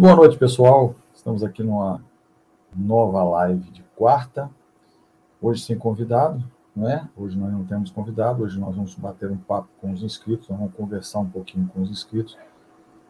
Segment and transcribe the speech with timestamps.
[0.00, 0.94] Muito boa noite, pessoal.
[1.12, 2.02] Estamos aqui numa
[2.74, 4.50] nova live de quarta.
[5.42, 6.42] Hoje sem convidado,
[6.74, 7.06] não é?
[7.14, 8.42] Hoje nós não temos convidado.
[8.42, 11.90] Hoje nós vamos bater um papo com os inscritos, vamos conversar um pouquinho com os
[11.90, 12.38] inscritos.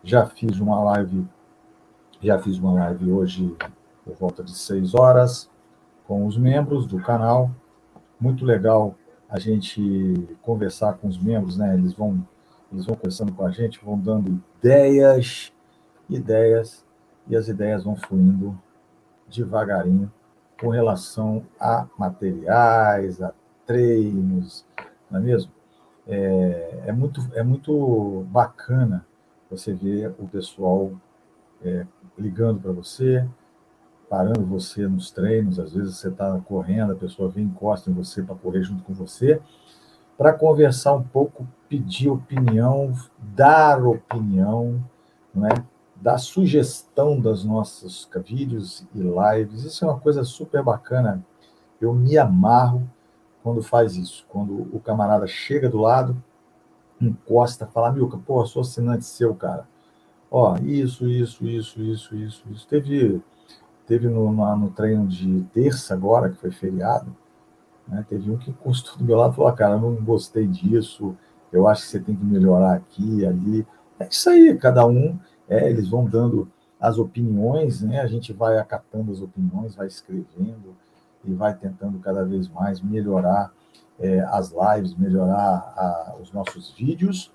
[0.03, 1.25] Já fiz uma live,
[2.21, 3.57] já fiz uma live hoje
[4.05, 5.49] por volta de seis horas
[6.09, 7.53] com os membros do canal.
[8.21, 8.97] Muito legal
[9.29, 11.73] a gente conversar com os membros, né?
[11.73, 12.27] Eles vão,
[12.73, 15.53] eles vão conversando com a gente, vão dando ideias,
[16.11, 16.85] ideias,
[17.27, 18.59] e as ideias vão fluindo
[19.29, 20.11] devagarinho
[20.61, 23.33] com relação a materiais, a
[23.67, 24.65] treinos,
[25.11, 25.53] não é mesmo?
[26.07, 29.07] É, é muito, é muito bacana
[29.51, 30.93] você ver o pessoal
[31.63, 31.87] é,
[32.19, 33.27] ligando para você,
[34.09, 38.23] parando você nos treinos, às vezes você está correndo, a pessoa vem encosta em você
[38.23, 39.41] para correr junto com você,
[40.19, 44.85] para conversar um pouco, pedir opinião, dar opinião,
[45.33, 45.51] não é?
[46.01, 49.65] Dar sugestão das nossos vídeos e lives.
[49.65, 51.25] Isso é uma coisa super bacana.
[51.81, 52.89] Eu me amarro
[53.43, 54.27] quando faz isso.
[54.29, 56.23] Quando o camarada chega do lado,
[57.01, 59.69] encosta, fala, Milka, pô, sou assinante seu, cara.
[60.31, 62.67] Ó, isso, isso, isso, isso, isso, isso.
[62.69, 63.23] Teve
[63.91, 67.13] Teve no, no, no, treino de terça agora, que foi feriado,
[67.89, 71.17] né, teve um que encostou do meu lado e falou, cara, eu não gostei disso,
[71.53, 73.67] eu acho que você tem que melhorar aqui, ali.
[73.99, 75.19] É isso aí, cada um,
[75.51, 80.75] é, eles vão dando as opiniões, né, a gente vai acatando as opiniões, vai escrevendo
[81.23, 83.53] e vai tentando cada vez mais melhorar
[83.99, 87.31] é, as lives, melhorar a, os nossos vídeos,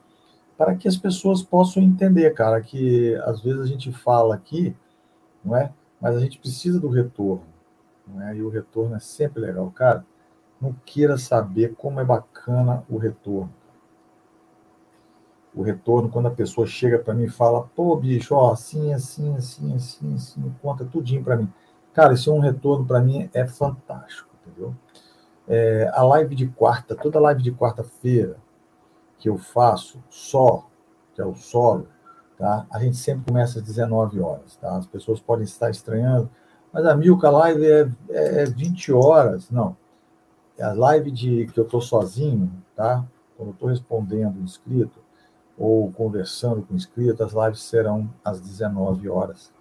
[0.58, 4.76] para que as pessoas possam entender, cara, que às vezes a gente fala aqui,
[5.44, 5.72] não é?
[6.00, 7.46] mas a gente precisa do retorno.
[8.08, 8.38] Né?
[8.38, 9.70] E o retorno é sempre legal.
[9.72, 10.06] Cara,
[10.62, 13.52] não queira saber como é bacana o retorno.
[15.56, 19.36] O retorno, quando a pessoa chega para mim e fala, pô, bicho, ó, assim, assim,
[19.38, 21.52] assim, assim, assim, conta tudinho para mim.
[21.94, 24.76] Cara, isso é um retorno para mim é fantástico, entendeu?
[25.48, 28.38] É, a live de quarta, toda live de quarta-feira
[29.18, 30.68] que eu faço só,
[31.14, 31.88] que é o solo,
[32.38, 32.66] Tá?
[32.70, 34.56] A gente sempre começa às 19 horas.
[34.58, 34.76] Tá?
[34.76, 36.30] As pessoas podem estar estranhando,
[36.72, 39.50] mas a Milka Live é, é, é 20 horas.
[39.50, 39.76] Não.
[40.58, 43.06] É a live de que eu estou sozinho, tá?
[43.36, 45.00] quando eu estou respondendo inscrito
[45.58, 49.52] ou conversando com o inscrito, as lives serão às 19 horas.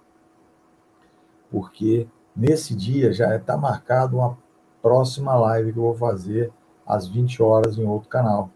[1.50, 4.36] Porque nesse dia já está marcado uma
[4.82, 6.52] próxima live que eu vou fazer
[6.86, 8.50] às 20 horas em outro canal.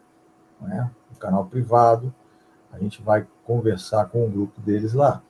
[0.61, 0.91] Né?
[1.13, 2.13] Um canal privado.
[2.73, 5.23] A gente vai conversar com o grupo deles lá.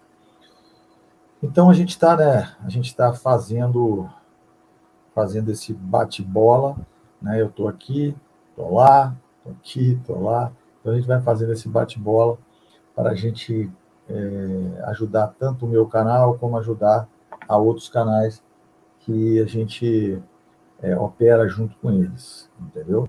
[1.42, 2.52] Então a gente está, né?
[2.64, 4.08] A gente está fazendo
[5.14, 6.76] fazendo esse bate-bola,
[7.20, 7.40] né?
[7.40, 8.16] Eu estou aqui,
[8.50, 10.52] estou lá, estou aqui, estou lá.
[10.88, 12.38] Então a gente vai fazendo esse bate-bola
[12.94, 13.71] para a gente
[14.09, 17.09] é, ajudar tanto o meu canal como ajudar
[17.47, 18.43] a outros canais
[19.00, 20.21] que a gente
[20.82, 23.09] é, opera junto com eles, entendeu?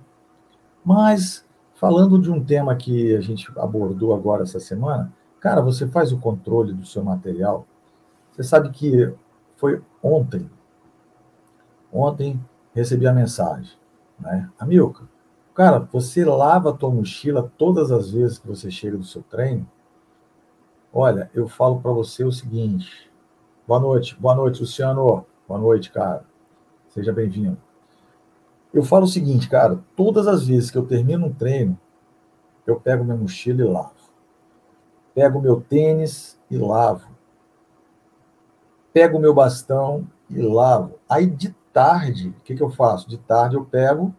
[0.84, 1.48] Mas
[1.80, 6.20] Falando de um tema que a gente abordou agora essa semana, cara, você faz o
[6.20, 7.66] controle do seu material.
[8.34, 9.10] Você sabe que
[9.56, 10.52] foi ontem.
[11.90, 12.38] Ontem
[12.76, 13.72] recebi a mensagem,
[14.20, 14.50] né?
[14.60, 15.06] Amilca,
[15.59, 19.70] cara, você lava a tua mochila todas as vezes que você chega do seu treino?
[20.94, 23.12] Olha, eu falo para você o seguinte.
[23.68, 25.25] Boa noite, boa noite, Luciano.
[25.46, 26.24] Boa noite, cara.
[26.88, 27.58] Seja bem-vindo.
[28.74, 31.78] Eu falo o seguinte, cara, todas as vezes que eu termino um treino,
[32.66, 34.14] eu pego minha mochila e lavo.
[35.14, 37.06] Pego meu tênis e lavo.
[38.94, 40.94] Pego meu bastão e lavo.
[41.09, 43.09] Aí de tarde, o que, que eu faço?
[43.09, 44.16] De tarde eu pego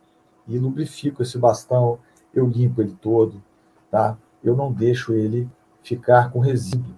[0.50, 1.98] e lubrifico esse bastão,
[2.34, 3.42] eu limpo ele todo,
[3.90, 4.18] tá?
[4.42, 5.48] Eu não deixo ele
[5.82, 6.94] ficar com resíduo,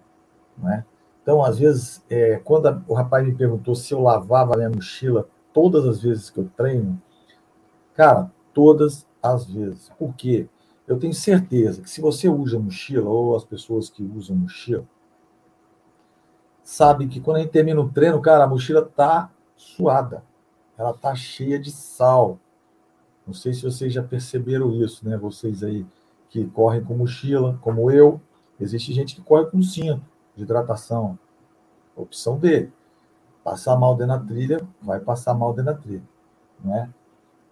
[0.59, 0.85] né?
[1.23, 4.71] Então, às vezes, é, quando a, o rapaz me perguntou se eu lavava a minha
[4.71, 7.01] mochila todas as vezes que eu treino,
[7.95, 9.91] Cara, todas as vezes.
[9.99, 10.49] Por quê?
[10.87, 14.85] Eu tenho certeza que se você usa mochila, ou as pessoas que usam mochila,
[16.63, 20.25] sabem que quando a gente termina o treino, cara, a mochila tá suada.
[20.77, 22.39] Ela tá cheia de sal.
[23.27, 25.17] Não sei se vocês já perceberam isso, né?
[25.17, 25.87] Vocês aí
[26.29, 28.21] que correm com mochila, como eu.
[28.59, 30.03] Existe gente que corre com cinto
[30.35, 31.19] de hidratação.
[31.95, 32.73] Opção dele.
[33.45, 36.03] Passar mal dentro da trilha, vai passar mal dentro da trilha.
[36.65, 36.91] Né?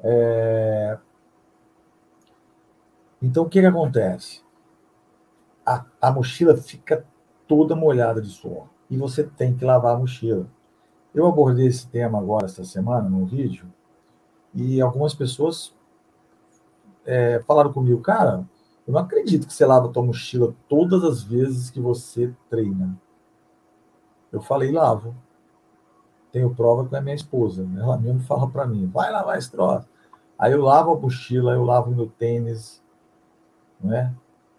[0.01, 0.99] É...
[3.21, 4.43] Então, o que, que acontece?
[5.67, 7.05] A, a mochila fica
[7.47, 10.47] toda molhada de suor e você tem que lavar a mochila.
[11.15, 13.67] Eu abordei esse tema agora, esta semana, num vídeo,
[14.55, 15.75] e algumas pessoas
[17.05, 18.45] é, falaram comigo, cara,
[18.87, 22.99] eu não acredito que você lava tua mochila todas as vezes que você treina.
[24.33, 25.15] Eu falei, lavo.
[26.33, 27.69] Tenho prova com a minha esposa.
[27.77, 29.89] Ela mesmo fala para mim, vai lavar esse troço.
[30.39, 32.83] Aí eu lavo a mochila, eu lavo meu tênis,
[33.81, 34.13] não é?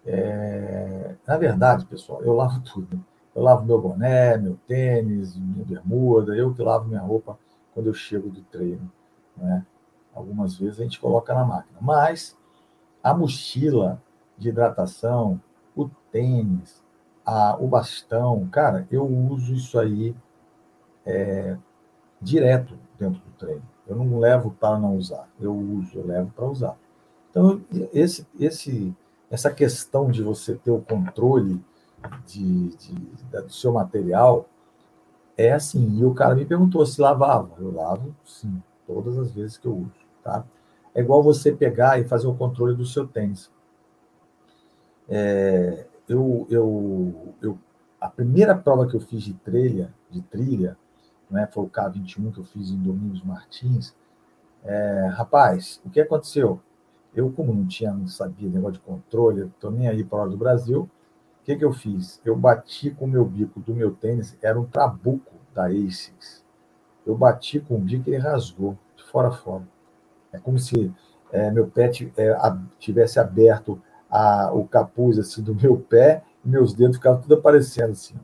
[0.06, 1.16] é?
[1.26, 3.02] Na verdade, pessoal, eu lavo tudo.
[3.34, 7.38] Eu lavo meu boné, meu tênis, minha bermuda, eu que lavo minha roupa
[7.74, 8.92] quando eu chego do treino.
[9.36, 9.66] Né?
[10.14, 11.78] Algumas vezes a gente coloca na máquina.
[11.80, 12.36] Mas
[13.02, 14.02] a mochila
[14.36, 15.40] de hidratação,
[15.74, 16.82] o tênis,
[17.24, 20.14] a, o bastão, cara, eu uso isso aí
[21.06, 21.56] é,
[22.20, 23.62] direto dentro do treino.
[23.86, 26.76] Eu não levo para não usar, eu uso, eu levo para usar.
[27.30, 27.62] Então,
[27.92, 28.94] esse, esse,
[29.30, 31.64] essa questão de você ter o controle
[32.26, 32.94] de, de,
[33.42, 34.46] do seu material
[35.36, 35.98] é assim.
[35.98, 37.50] E o cara me perguntou se lavava.
[37.58, 40.01] Eu lavo, sim, todas as vezes que eu uso.
[40.22, 40.44] Tá?
[40.94, 43.50] É igual você pegar e fazer o controle do seu tênis.
[45.08, 47.58] É, eu, eu, eu,
[48.00, 50.76] a primeira prova que eu fiz de trilha, de trilha,
[51.30, 53.94] né, foi o K21 que eu fiz em Domingos Martins.
[54.62, 56.60] É, rapaz, o que aconteceu?
[57.14, 60.88] Eu, como não tinha, não sabia negócio de controle, estou nem aí para do Brasil,
[61.40, 62.20] o que, que eu fiz?
[62.24, 66.44] Eu bati com o meu bico do meu tênis, era um trabuco da ASICS.
[67.04, 69.66] Eu bati com o bico e ele rasgou, de fora a fora.
[70.32, 70.92] É como se
[71.30, 72.36] é, meu pé é,
[72.78, 73.80] tivesse aberto
[74.10, 78.16] a, o capuz assim do meu pé e meus dedos ficavam tudo aparecendo assim.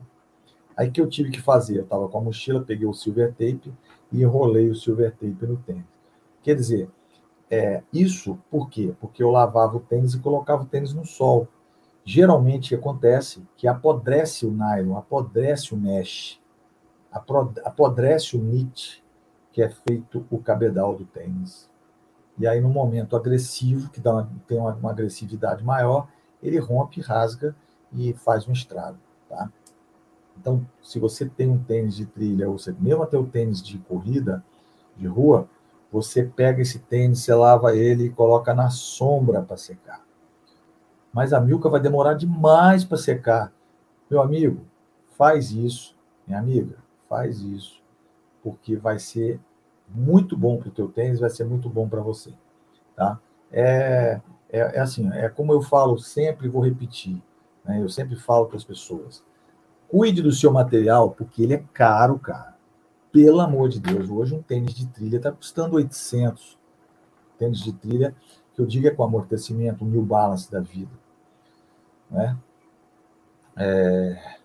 [0.75, 1.77] Aí que eu tive que fazer?
[1.77, 3.73] Eu estava com a mochila, peguei o silver tape
[4.11, 5.83] e enrolei o silver tape no tênis.
[6.41, 6.89] Quer dizer,
[7.49, 8.93] é, isso por quê?
[8.99, 11.47] Porque eu lavava o tênis e colocava o tênis no sol
[12.09, 16.41] geralmente acontece que apodrece o nylon, apodrece o mesh,
[17.11, 19.03] apodrece o knit,
[19.51, 21.68] que é feito o cabedal do tênis.
[22.39, 26.07] E aí, no momento agressivo, que dá uma, tem uma, uma, agressividade maior,
[26.41, 27.55] ele rompe, rasga
[27.93, 28.97] e faz um estrago.
[29.27, 29.51] Tá?
[30.39, 33.77] Então, se você tem um tênis de trilha, ou você, mesmo até o tênis de
[33.79, 34.43] corrida,
[34.95, 35.49] de rua,
[35.91, 40.01] você pega esse tênis, você lava ele e coloca na sombra para secar
[41.11, 43.51] mas a milka vai demorar demais para secar.
[44.09, 44.61] Meu amigo,
[45.17, 45.95] faz isso,
[46.25, 46.77] minha amiga,
[47.07, 47.81] faz isso,
[48.43, 49.39] porque vai ser
[49.93, 52.33] muito bom para o teu tênis, vai ser muito bom para você,
[52.95, 53.19] tá?
[53.51, 57.21] É, é, é, assim, é como eu falo sempre, vou repetir,
[57.63, 57.81] né?
[57.81, 59.23] Eu sempre falo para as pessoas,
[59.87, 62.57] cuide do seu material, porque ele é caro, cara.
[63.11, 66.59] Pelo amor de Deus, hoje um tênis de trilha está custando 800.
[67.39, 68.15] Tênis de trilha
[68.53, 70.91] que eu digo é com amortecimento, New Balance da vida.
[72.11, 72.37] Né?
[73.57, 74.35] É...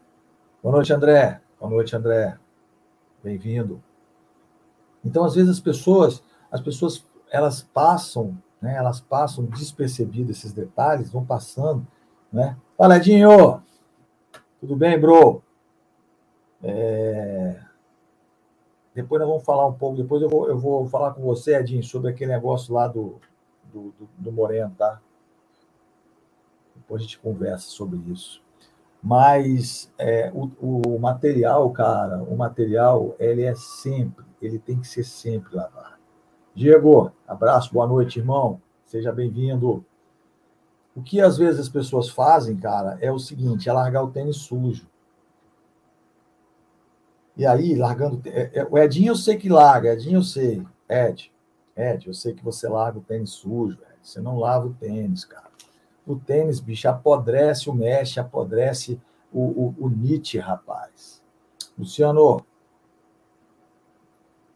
[0.63, 1.41] Boa noite, André.
[1.61, 2.39] Boa noite, André.
[3.23, 3.83] Bem-vindo.
[5.05, 8.77] Então, às vezes as pessoas, as pessoas, elas passam, né?
[8.77, 11.87] Elas passam despercebidas esses detalhes, vão passando,
[12.33, 12.57] né?
[12.79, 13.63] Fala, Edinho!
[14.59, 15.43] Tudo bem, bro?
[16.63, 17.61] É...
[18.95, 21.83] Depois nós vamos falar um pouco, depois eu vou, eu vou falar com você, Edinho,
[21.83, 23.21] sobre aquele negócio lá do,
[23.73, 25.01] do, do, do Moreno, tá?
[26.77, 28.44] Depois a gente conversa sobre isso.
[29.05, 30.51] Mas é, o,
[30.95, 35.99] o, material, cara, o material, ele é sempre, ele tem que ser sempre lavado.
[36.55, 38.63] Diego, abraço, boa noite, irmão.
[38.87, 39.85] Seja bem-vindo.
[40.97, 44.37] O que às vezes as pessoas fazem, cara, é o seguinte: é largar o tênis
[44.37, 44.89] sujo.
[47.37, 48.23] E aí, largando.
[48.25, 50.67] É, é, o Edinho eu sei que larga, Edinho eu sei.
[50.89, 51.31] Ed,
[51.77, 53.99] Ed, eu sei que você larga o tênis sujo, Ed.
[54.03, 55.51] Você não lava o tênis, cara.
[56.07, 59.01] O tênis, bicho, apodrece o mesh, apodrece
[59.33, 61.23] o, o, o Nietzsche, rapaz.
[61.79, 62.45] Luciano,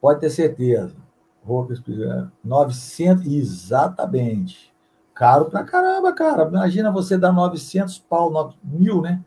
[0.01, 0.95] pode ter certeza.
[1.43, 1.83] Roupas
[2.45, 4.73] 900, exatamente.
[5.15, 6.47] Caro pra caramba, cara.
[6.47, 9.25] Imagina você dar 900 pau, mil, né?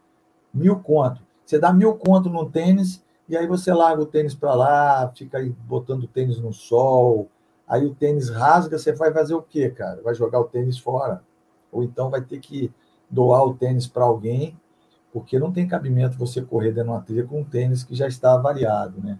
[0.53, 1.21] Mil conto.
[1.43, 5.39] Você dá mil conto no tênis e aí você larga o tênis para lá, fica
[5.39, 7.29] aí botando o tênis no sol.
[7.67, 10.01] Aí o tênis rasga, você vai fazer o quê, cara?
[10.03, 11.23] Vai jogar o tênis fora
[11.71, 12.71] ou então vai ter que
[13.09, 14.57] doar o tênis para alguém,
[15.11, 18.07] porque não tem cabimento você correr dentro de uma trilha com um tênis que já
[18.07, 19.19] está avariado, né?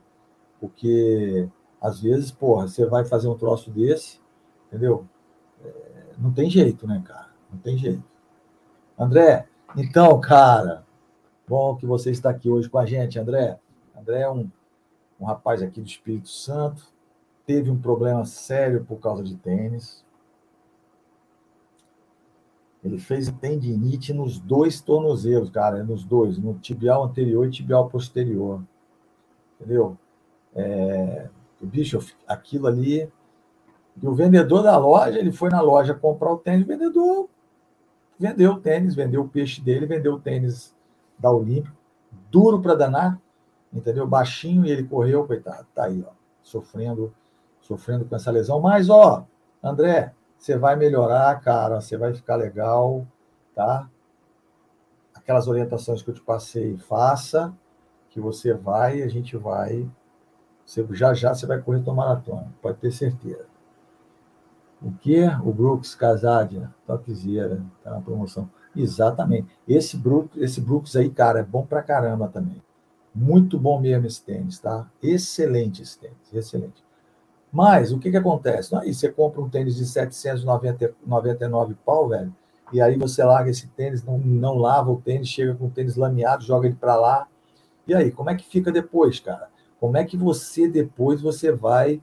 [0.60, 1.50] Porque
[1.82, 4.20] às vezes, porra, você vai fazer um troço desse,
[4.68, 5.06] entendeu?
[5.64, 7.30] É, não tem jeito, né, cara?
[7.52, 8.04] Não tem jeito.
[8.98, 10.86] André, então, cara,
[11.48, 13.60] bom que você está aqui hoje com a gente, André.
[13.98, 14.50] André é um,
[15.20, 16.86] um rapaz aqui do Espírito Santo,
[17.46, 20.06] teve um problema sério por causa de tênis,
[22.84, 28.62] ele fez tendinite nos dois tornozelos, cara, nos dois, no tibial anterior e tibial posterior.
[29.60, 29.98] Entendeu?
[30.56, 31.30] É,
[31.62, 33.10] o bicho, aquilo ali.
[34.02, 37.30] E o vendedor da loja, ele foi na loja comprar o tênis, o vendedor
[38.22, 40.76] vendeu o tênis, vendeu o peixe dele, vendeu o tênis
[41.18, 41.76] da Olímpico,
[42.30, 43.20] duro para danar.
[43.74, 44.06] entendeu?
[44.06, 46.12] Baixinho e ele correu, coitado, tá aí, ó,
[46.44, 47.12] sofrendo,
[47.62, 48.60] sofrendo com essa lesão.
[48.60, 49.26] Mas, ó,
[49.64, 53.06] André, você vai melhorar, cara, você vai ficar legal,
[53.54, 53.88] tá?
[55.14, 57.54] Aquelas orientações que eu te passei, faça,
[58.10, 59.88] que você vai, a gente vai,
[60.66, 63.46] você, já já você vai correr tua maratona, pode ter certeza.
[64.82, 65.24] O que?
[65.44, 68.50] O Brooks Casadia, topzera, tá na promoção.
[68.76, 69.56] Exatamente.
[69.68, 72.60] Esse Brooks, esse Brooks aí, cara, é bom pra caramba também.
[73.14, 74.90] Muito bom mesmo esse tênis, tá?
[75.04, 76.84] Excelente esse tênis, excelente.
[77.52, 78.74] Mas o que que acontece?
[78.76, 82.34] Aí você compra um tênis de 799 pau, velho,
[82.72, 85.98] e aí você larga esse tênis, não, não lava o tênis, chega com o tênis
[85.98, 87.28] lameado, joga ele para lá.
[87.86, 89.50] E aí, como é que fica depois, cara?
[89.80, 92.02] Como é que você depois você vai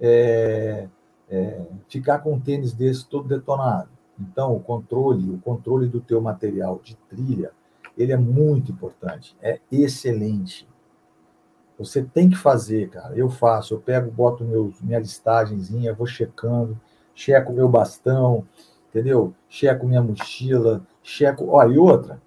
[0.00, 0.88] é,
[1.28, 3.88] é, ficar com um tênis desse todo detonado?
[4.18, 7.52] Então, o controle, o controle do teu material de trilha,
[7.96, 10.66] ele é muito importante, é excelente.
[11.80, 13.16] Você tem que fazer, cara.
[13.16, 16.78] Eu faço, eu pego, boto meus, minha listagenzinha, vou checando,
[17.14, 18.46] checo meu bastão,
[18.90, 19.34] entendeu?
[19.48, 21.48] Checo minha mochila, checo.
[21.48, 22.20] Ó, e outra,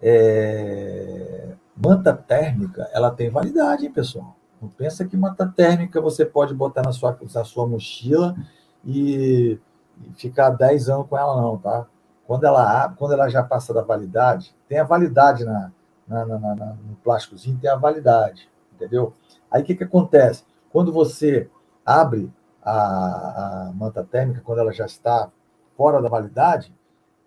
[0.00, 1.56] é...
[1.76, 4.36] manta térmica, ela tem validade, hein, pessoal?
[4.62, 8.36] Não pensa que manta térmica você pode botar na sua, na sua mochila
[8.84, 9.58] e,
[10.00, 11.84] e ficar 10 anos com ela, não, tá?
[12.28, 15.72] Quando ela, quando ela já passa da validade, tem a validade na,
[16.06, 19.12] na, na, na, no plásticozinho, tem a validade, entendeu?
[19.50, 20.44] Aí o que, que acontece?
[20.70, 21.48] Quando você
[21.84, 22.32] abre
[22.62, 25.30] a, a manta térmica, quando ela já está
[25.76, 26.74] fora da validade,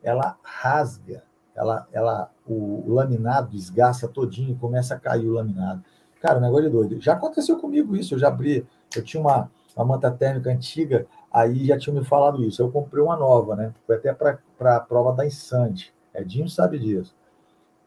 [0.03, 1.23] ela rasga,
[1.55, 5.83] ela, ela, o, o laminado esgaça todinho começa a cair o laminado.
[6.21, 7.01] Cara, negócio de doido.
[7.01, 8.65] Já aconteceu comigo isso, eu já abri,
[8.95, 12.61] eu tinha uma, uma manta térmica antiga, aí já tinham me falado isso.
[12.61, 13.73] Eu comprei uma nova, né?
[13.85, 15.93] Foi até para a prova da Insante.
[16.13, 17.15] Edinho sabe disso.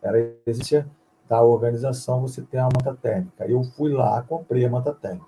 [0.02, 0.88] Era exigência
[1.28, 3.47] da organização você ter uma manta térmica.
[3.47, 5.26] Eu fui lá, comprei a manta térmica.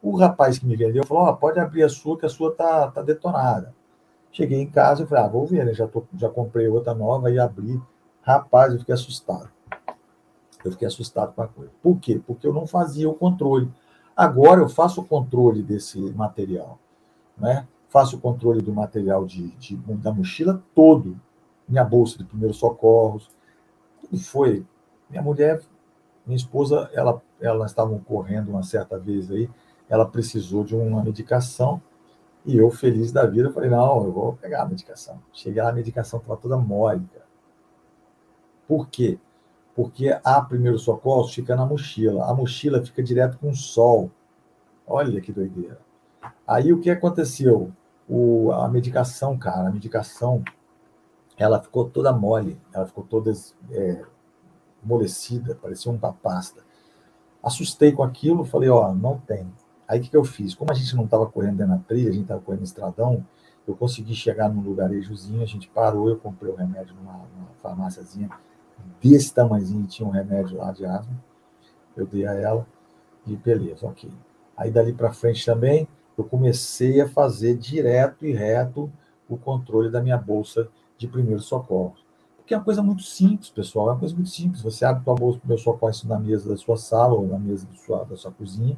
[0.00, 2.90] O rapaz que me vendeu falou: oh, pode abrir a sua, que a sua tá,
[2.90, 3.74] tá detonada.
[4.30, 5.74] Cheguei em casa e falei: ah, vou ver, né?
[5.74, 7.80] Já, tô, já comprei outra nova e abri.
[8.22, 9.50] Rapaz, eu fiquei assustado.
[10.64, 11.72] Eu fiquei assustado com a coisa.
[11.82, 12.20] Por quê?
[12.24, 13.68] Porque eu não fazia o controle.
[14.16, 16.78] Agora eu faço o controle desse material.
[17.36, 17.66] Né?
[17.88, 21.18] Faço o controle do material de, de da mochila todo.
[21.68, 23.30] Minha bolsa de primeiros socorros,
[24.02, 24.64] tudo foi.
[25.08, 25.60] Minha mulher,
[26.26, 29.48] minha esposa, ela, elas estavam correndo uma certa vez aí,
[29.88, 31.80] ela precisou de uma medicação
[32.44, 35.20] e eu, feliz da vida, falei: não, eu vou pegar a medicação.
[35.32, 37.06] Cheguei lá, a medicação estava toda mole.
[37.12, 37.26] Cara.
[38.66, 39.18] Por quê?
[39.74, 42.24] Porque a primeiro socorro fica na mochila.
[42.24, 44.10] A mochila fica direto com o sol.
[44.86, 45.78] Olha que doideira.
[46.46, 47.72] Aí o que aconteceu?
[48.08, 50.42] O, a medicação, cara, a medicação
[51.42, 53.32] ela ficou toda mole, ela ficou toda
[53.70, 54.02] é,
[54.82, 56.62] amolecida, parecia uma pasta.
[57.42, 59.52] Assustei com aquilo, falei, ó, não tem.
[59.86, 60.54] Aí o que, que eu fiz?
[60.54, 63.26] Como a gente não estava correndo dentro da trilha, a gente estava correndo no estradão,
[63.66, 68.30] eu consegui chegar num lugarejozinho, a gente parou, eu comprei o remédio numa, numa farmáciazinha
[69.00, 71.12] desse tamanhozinho, tinha um remédio lá de asma,
[71.96, 72.66] eu dei a ela
[73.26, 74.10] e beleza, ok.
[74.56, 78.92] Aí dali para frente também, eu comecei a fazer direto e reto
[79.28, 80.68] o controle da minha bolsa
[81.02, 82.04] de primeiros socorros.
[82.36, 84.62] Porque é uma coisa muito simples, pessoal, é uma coisa muito simples.
[84.62, 85.62] Você abre sua bolsa de primeiros
[86.08, 88.76] na mesa da sua sala ou na mesa da sua, da sua cozinha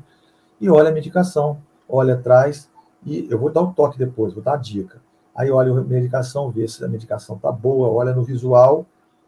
[0.60, 2.70] e olha a medicação, olha atrás
[3.04, 5.00] e eu vou dar o um toque depois, vou dar a dica.
[5.34, 8.86] Aí olha a medicação, vê se a medicação tá boa, olha no visual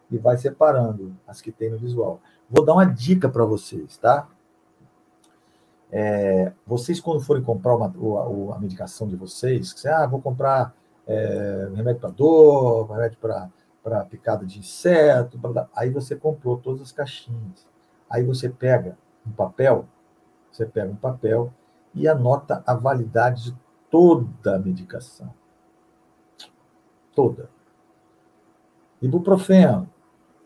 [0.09, 2.19] e vai separando as que tem no visual.
[2.49, 4.27] Vou dar uma dica para vocês, tá?
[5.91, 10.21] É, vocês, quando forem comprar uma, a, a medicação de vocês, que você, ah, vou
[10.21, 10.73] comprar
[11.07, 16.91] é, remédio para dor, remédio para picada de inseto, pra, aí você comprou todas as
[16.91, 17.65] caixinhas.
[18.09, 19.87] Aí você pega um papel,
[20.51, 21.51] você pega um papel
[21.93, 23.57] e anota a validade de
[23.89, 25.33] toda a medicação.
[27.15, 27.49] Toda.
[29.01, 29.89] Ibuprofeno,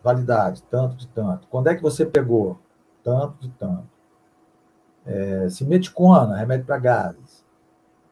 [0.03, 1.47] validade, tanto de tanto.
[1.47, 2.59] Quando é que você pegou?
[3.03, 3.89] Tanto de tanto.
[5.05, 7.40] É, simeticona, remédio para gases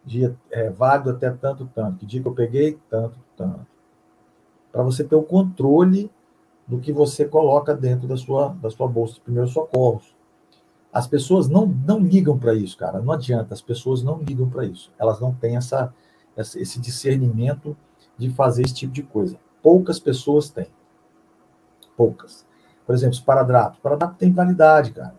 [0.06, 2.00] dia é, válido até tanto, tanto.
[2.00, 2.80] Que dia que eu peguei?
[2.90, 3.66] Tanto, tanto.
[4.72, 6.12] Para você ter o controle
[6.68, 10.16] do que você coloca dentro da sua, da sua bolsa de primeiros socorros.
[10.94, 13.00] As pessoas não, não ligam para isso, cara.
[13.00, 14.92] Não adianta, as pessoas não ligam para isso.
[14.98, 15.94] Elas não têm essa,
[16.36, 17.76] esse discernimento
[18.18, 19.38] de fazer esse tipo de coisa.
[19.62, 20.68] Poucas pessoas têm.
[21.98, 22.46] Poucas.
[22.86, 23.76] Por exemplo, esparadrapo.
[23.76, 25.16] Esparadrapo tem validade, cara.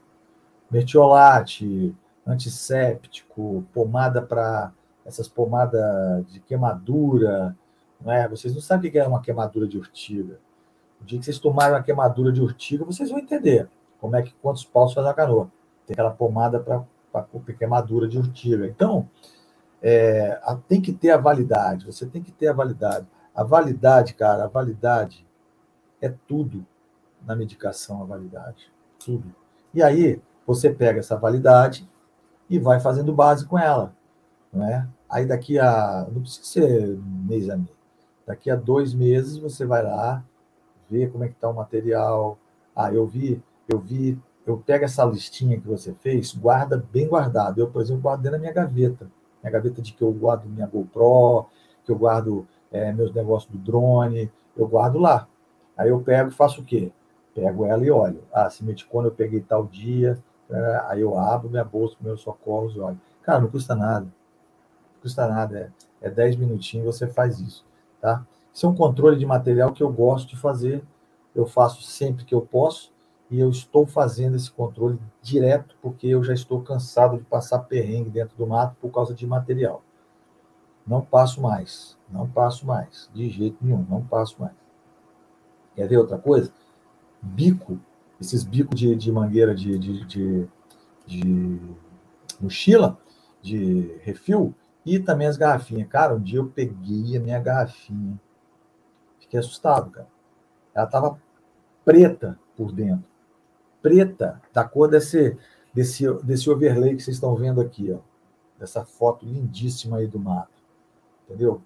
[0.70, 1.94] Mertiolate,
[2.32, 4.72] antisséptico, pomada para
[5.04, 7.56] essas pomadas de queimadura,
[8.00, 8.28] não é?
[8.28, 10.38] Vocês não sabem o que é uma queimadura de urtiga.
[11.00, 13.68] O dia que vocês tomarem uma queimadura de urtiga, vocês vão entender.
[14.00, 15.50] Como é que quantos paus faz a canoa?
[15.86, 17.26] Tem aquela pomada para
[17.58, 18.66] queimadura de urtiga.
[18.66, 19.08] Então,
[19.82, 23.06] é, tem que ter a validade, você tem que ter a validade.
[23.34, 25.26] A validade, cara, a validade
[26.00, 26.66] é tudo
[27.24, 28.70] na medicação, a validade.
[28.98, 29.34] Tudo.
[29.72, 31.88] E aí, você pega essa validade
[32.50, 33.94] e vai fazendo base com ela.
[34.52, 34.86] Não é?
[35.08, 36.06] Aí daqui a.
[36.12, 37.70] Não precisa ser mês a mês.
[38.26, 40.22] Daqui a dois meses você vai lá,
[40.88, 42.36] ver como é que está o material.
[42.74, 47.60] Ah, eu vi, eu vi, eu pego essa listinha que você fez, guarda bem guardado.
[47.60, 49.10] Eu, por exemplo, guardo dentro da minha gaveta.
[49.42, 51.46] Minha gaveta de que eu guardo minha GoPro,
[51.84, 55.26] que eu guardo é, meus negócios do drone, eu guardo lá.
[55.76, 56.92] Aí eu pego e faço o quê?
[57.34, 58.22] Pego ela e olho.
[58.32, 60.18] Ah, se quando eu peguei tal dia,
[60.50, 63.00] é, aí eu abro minha bolsa, meus socorros olho.
[63.22, 64.04] Cara, não custa nada.
[64.04, 65.72] Não custa nada.
[66.00, 67.64] É, é 10 minutinhos você faz isso.
[68.00, 68.24] Tá?
[68.52, 70.82] Isso é um controle de material que eu gosto de fazer.
[71.34, 72.92] Eu faço sempre que eu posso
[73.30, 78.10] e eu estou fazendo esse controle direto porque eu já estou cansado de passar perrengue
[78.10, 79.82] dentro do mato por causa de material.
[80.84, 84.54] Não passo mais, não passo mais, de jeito nenhum, não passo mais.
[85.76, 86.52] Quer ver outra coisa?
[87.22, 87.78] Bico,
[88.20, 90.48] esses bicos de, de mangueira de, de, de,
[91.06, 91.60] de
[92.40, 92.98] mochila,
[93.42, 95.88] de refil, e também as garrafinhas.
[95.88, 98.20] Cara, um dia eu peguei a minha garrafinha,
[99.18, 100.08] fiquei assustado, cara.
[100.74, 101.20] Ela estava
[101.84, 103.10] preta por dentro
[103.82, 105.36] preta, da cor desse,
[105.72, 107.98] desse, desse overlay que vocês estão vendo aqui, ó.
[108.58, 110.62] Dessa foto lindíssima aí do mato.
[111.24, 111.62] Entendeu?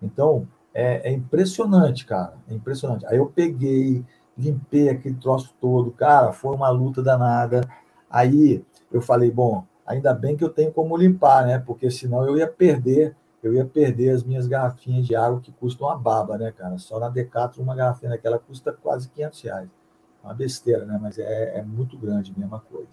[0.00, 2.36] Então, é, é impressionante, cara.
[2.48, 3.04] É impressionante.
[3.06, 4.04] Aí eu peguei,
[4.38, 5.90] limpei aquele troço todo.
[5.90, 7.68] Cara, foi uma luta danada.
[8.08, 11.58] Aí eu falei, bom, ainda bem que eu tenho como limpar, né?
[11.58, 15.88] Porque senão eu ia perder, eu ia perder as minhas garrafinhas de água que custam
[15.88, 16.78] uma baba, né, cara?
[16.78, 19.78] Só na Decathlon uma garrafinha daquela custa quase 500 reais
[20.22, 20.98] uma besteira, né?
[21.00, 22.88] mas é, é muito grande, mesma coisa.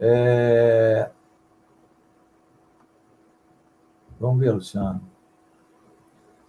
[0.00, 1.10] É...
[4.18, 5.02] Vamos ver, Luciano.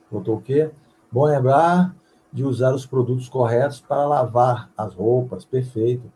[0.10, 0.72] Botou o quê?
[1.12, 1.96] Bom lembrar
[2.36, 6.12] de usar os produtos corretos para lavar as roupas, perfeito,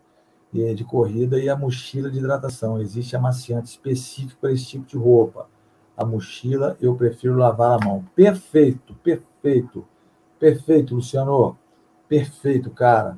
[0.52, 2.78] de corrida e a mochila de hidratação.
[2.78, 5.48] Existe amaciante específico para esse tipo de roupa.
[5.96, 8.04] A mochila eu prefiro lavar a mão.
[8.14, 9.86] Perfeito, perfeito,
[10.38, 11.56] perfeito, Luciano.
[12.06, 13.16] Perfeito, cara.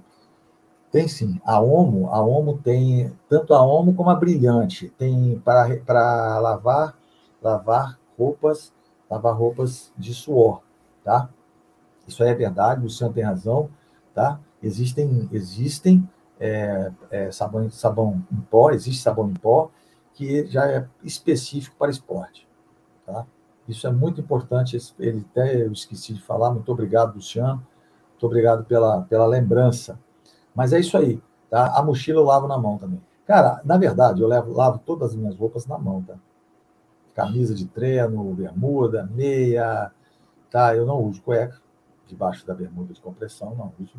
[0.92, 1.40] Tem sim.
[1.44, 4.92] A Omo, a Omo tem tanto a Omo como a Brilhante.
[4.96, 6.94] Tem para, para lavar
[7.42, 8.72] lavar roupas,
[9.10, 10.62] lavar roupas de suor,
[11.02, 11.28] tá?
[12.06, 13.70] Isso aí é verdade, Luciano tem razão,
[14.14, 14.40] tá?
[14.62, 19.70] Existem existem é, é, sabão sabão em pó, existe sabão em pó
[20.14, 22.46] que já é específico para esporte,
[23.06, 23.26] tá?
[23.66, 24.76] Isso é muito importante.
[24.98, 26.50] Ele até eu esqueci de falar.
[26.50, 27.64] Muito obrigado, Luciano.
[28.10, 29.98] Muito obrigado pela, pela lembrança.
[30.54, 31.78] Mas é isso aí, tá?
[31.78, 33.00] A mochila eu lavo na mão também.
[33.24, 36.16] Cara, na verdade, eu levo, lavo todas as minhas roupas na mão, tá?
[37.14, 39.92] Camisa de treino, bermuda, meia,
[40.50, 40.74] tá?
[40.74, 41.62] Eu não uso cueca
[42.12, 43.94] debaixo da bermuda de compressão, não uso.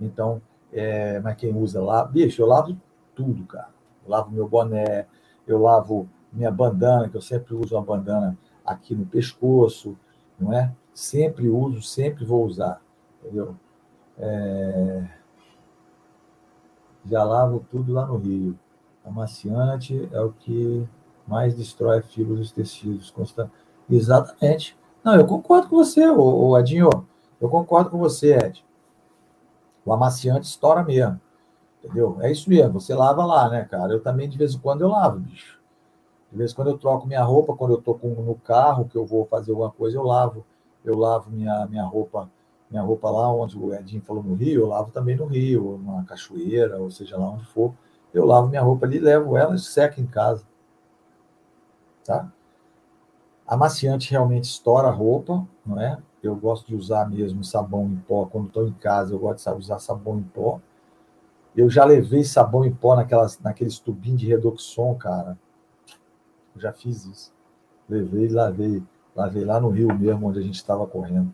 [0.00, 0.40] Então,
[0.72, 2.76] é, mas quem usa lá, bicho, eu lavo
[3.14, 3.68] tudo, cara.
[4.04, 5.06] Eu lavo meu boné,
[5.46, 9.96] eu lavo minha bandana, que eu sempre uso uma bandana aqui no pescoço,
[10.38, 10.72] não é?
[10.92, 12.80] Sempre uso, sempre vou usar,
[13.22, 13.56] entendeu?
[14.18, 15.08] É
[17.06, 18.58] já lavo tudo lá no rio.
[19.04, 20.86] Amaciante é o que
[21.26, 23.10] mais destrói fibras dos tecidos.
[23.10, 23.50] Constant...
[23.88, 24.76] Exatamente.
[25.02, 26.88] Não, eu concordo com você, ô, Edinho.
[27.40, 28.64] Eu concordo com você, Ed.
[29.84, 31.20] O amaciante estoura mesmo.
[31.82, 32.16] Entendeu?
[32.20, 32.80] É isso mesmo.
[32.80, 33.92] Você lava lá, né, cara?
[33.92, 35.60] Eu também, de vez em quando, eu lavo, bicho.
[36.30, 38.96] De vez em quando eu troco minha roupa, quando eu tô com, no carro, que
[38.96, 40.44] eu vou fazer alguma coisa, eu lavo.
[40.84, 42.28] Eu lavo minha, minha roupa
[42.70, 45.78] minha roupa lá onde o Edinho falou no Rio, eu lavo também no Rio, ou
[45.78, 47.72] numa cachoeira, ou seja lá onde for.
[48.12, 50.44] Eu lavo minha roupa ali, levo ela e seco em casa.
[52.04, 52.32] Tá?
[53.46, 55.98] Amaciante realmente estoura a roupa, não é?
[56.26, 58.26] Eu gosto de usar mesmo sabão em pó.
[58.26, 60.60] Quando estou em casa, eu gosto de usar sabão em pó.
[61.56, 65.38] Eu já levei sabão em pó naquelas, naqueles tubinhos de redoxon, cara.
[66.54, 67.32] Eu já fiz isso.
[67.88, 68.82] Levei lavei.
[69.14, 71.32] Lavei lá no Rio mesmo, onde a gente estava correndo.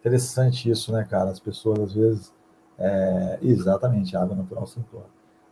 [0.00, 1.30] Interessante isso, né, cara?
[1.30, 2.34] As pessoas, às vezes.
[2.78, 5.06] É, exatamente, água natural cloro.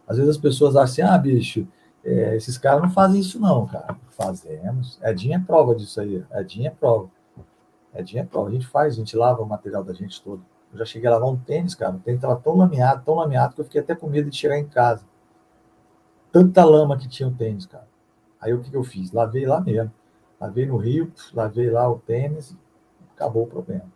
[0.07, 1.69] Às vezes as pessoas acham assim, ah, bicho,
[2.05, 3.97] é, esses caras não fazem isso, não, cara.
[4.11, 4.99] Fazemos.
[5.03, 6.25] Edinho é prova disso aí.
[6.33, 7.09] Edinho é prova.
[7.93, 8.49] É prova.
[8.49, 10.45] A gente faz, a gente lava o material da gente todo.
[10.73, 11.97] Eu já cheguei a lavar um tênis, cara.
[11.97, 14.59] O tênis estava tão lameado, tão lameado, que eu fiquei até com medo de chegar
[14.59, 15.05] em casa.
[16.31, 17.89] Tanta lama que tinha o tênis, cara.
[18.41, 19.13] Aí o que, que eu fiz?
[19.13, 19.93] Lavei lá mesmo.
[20.41, 22.57] Lavei no rio, lavei lá o tênis,
[23.15, 23.91] acabou o problema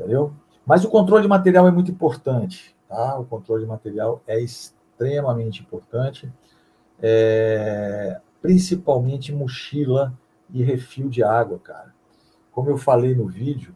[0.00, 0.32] entendeu?
[0.64, 3.18] Mas o controle de material é muito importante, tá?
[3.18, 6.32] O controle de material é extremamente importante,
[7.02, 10.12] é, principalmente mochila
[10.52, 11.94] e refil de água, cara.
[12.52, 13.74] Como eu falei no vídeo,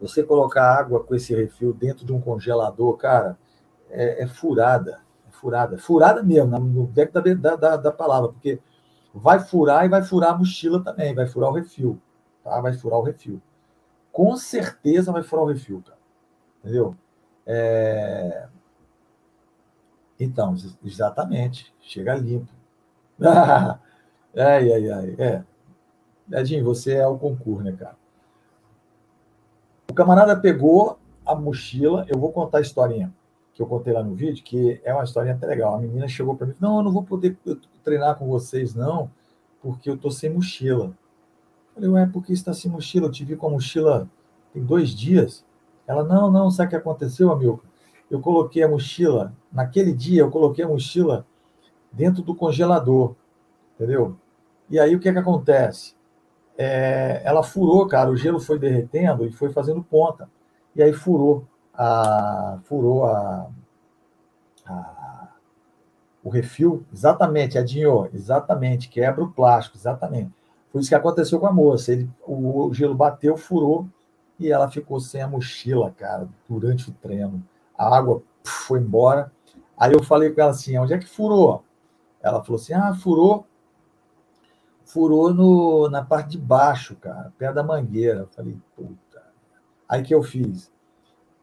[0.00, 3.38] você colocar água com esse refil dentro de um congelador, cara,
[3.90, 8.60] é, é furada, é furada, é furada mesmo, no deck da, da, da palavra, porque
[9.12, 11.98] vai furar e vai furar a mochila também, vai furar o refil,
[12.44, 12.60] tá?
[12.60, 13.40] Vai furar o refil.
[14.12, 15.98] Com certeza vai furar o refil, cara.
[16.60, 16.96] Entendeu?
[17.46, 18.48] É...
[20.18, 21.72] Então, exatamente.
[21.80, 22.52] Chega limpo.
[23.20, 23.78] ai,
[24.72, 25.16] ai, ai.
[25.18, 25.44] É.
[26.32, 27.96] Edinho, você é o concurso, né, cara?
[29.90, 32.04] O camarada pegou a mochila.
[32.08, 33.12] Eu vou contar a historinha
[33.54, 35.74] que eu contei lá no vídeo, que é uma historinha até legal.
[35.74, 37.36] A menina chegou para mim: Não, eu não vou poder
[37.82, 39.10] treinar com vocês, não,
[39.62, 40.86] porque eu tô sem mochila.
[40.86, 43.06] Eu falei: Ué, por que está sem mochila?
[43.06, 44.08] Eu te vi com a mochila
[44.52, 45.44] tem dois dias.
[45.86, 47.62] Ela: Não, não, sabe o que aconteceu, amigo?
[48.10, 51.26] Eu coloquei a mochila, naquele dia, eu coloquei a mochila
[51.92, 53.14] dentro do congelador,
[53.74, 54.16] entendeu?
[54.70, 55.97] E aí o que, é que acontece?
[56.58, 60.28] É, ela furou, cara, o gelo foi derretendo e foi fazendo ponta.
[60.74, 63.48] E aí furou a, furou a,
[64.66, 64.98] a
[66.22, 70.30] o refil, exatamente, Adinho, exatamente, quebra o plástico, exatamente.
[70.70, 71.92] Foi isso que aconteceu com a moça.
[71.92, 73.88] Ele, o, o gelo bateu, furou
[74.38, 77.42] e ela ficou sem a mochila, cara, durante o treino.
[77.76, 79.32] A água foi embora.
[79.76, 81.64] Aí eu falei com ela assim: onde é que furou?
[82.20, 83.46] Ela falou assim: ah, furou.
[84.88, 88.20] Furou no, na parte de baixo, cara, perto da mangueira.
[88.20, 89.22] Eu falei, puta.
[89.86, 90.72] Aí que eu fiz?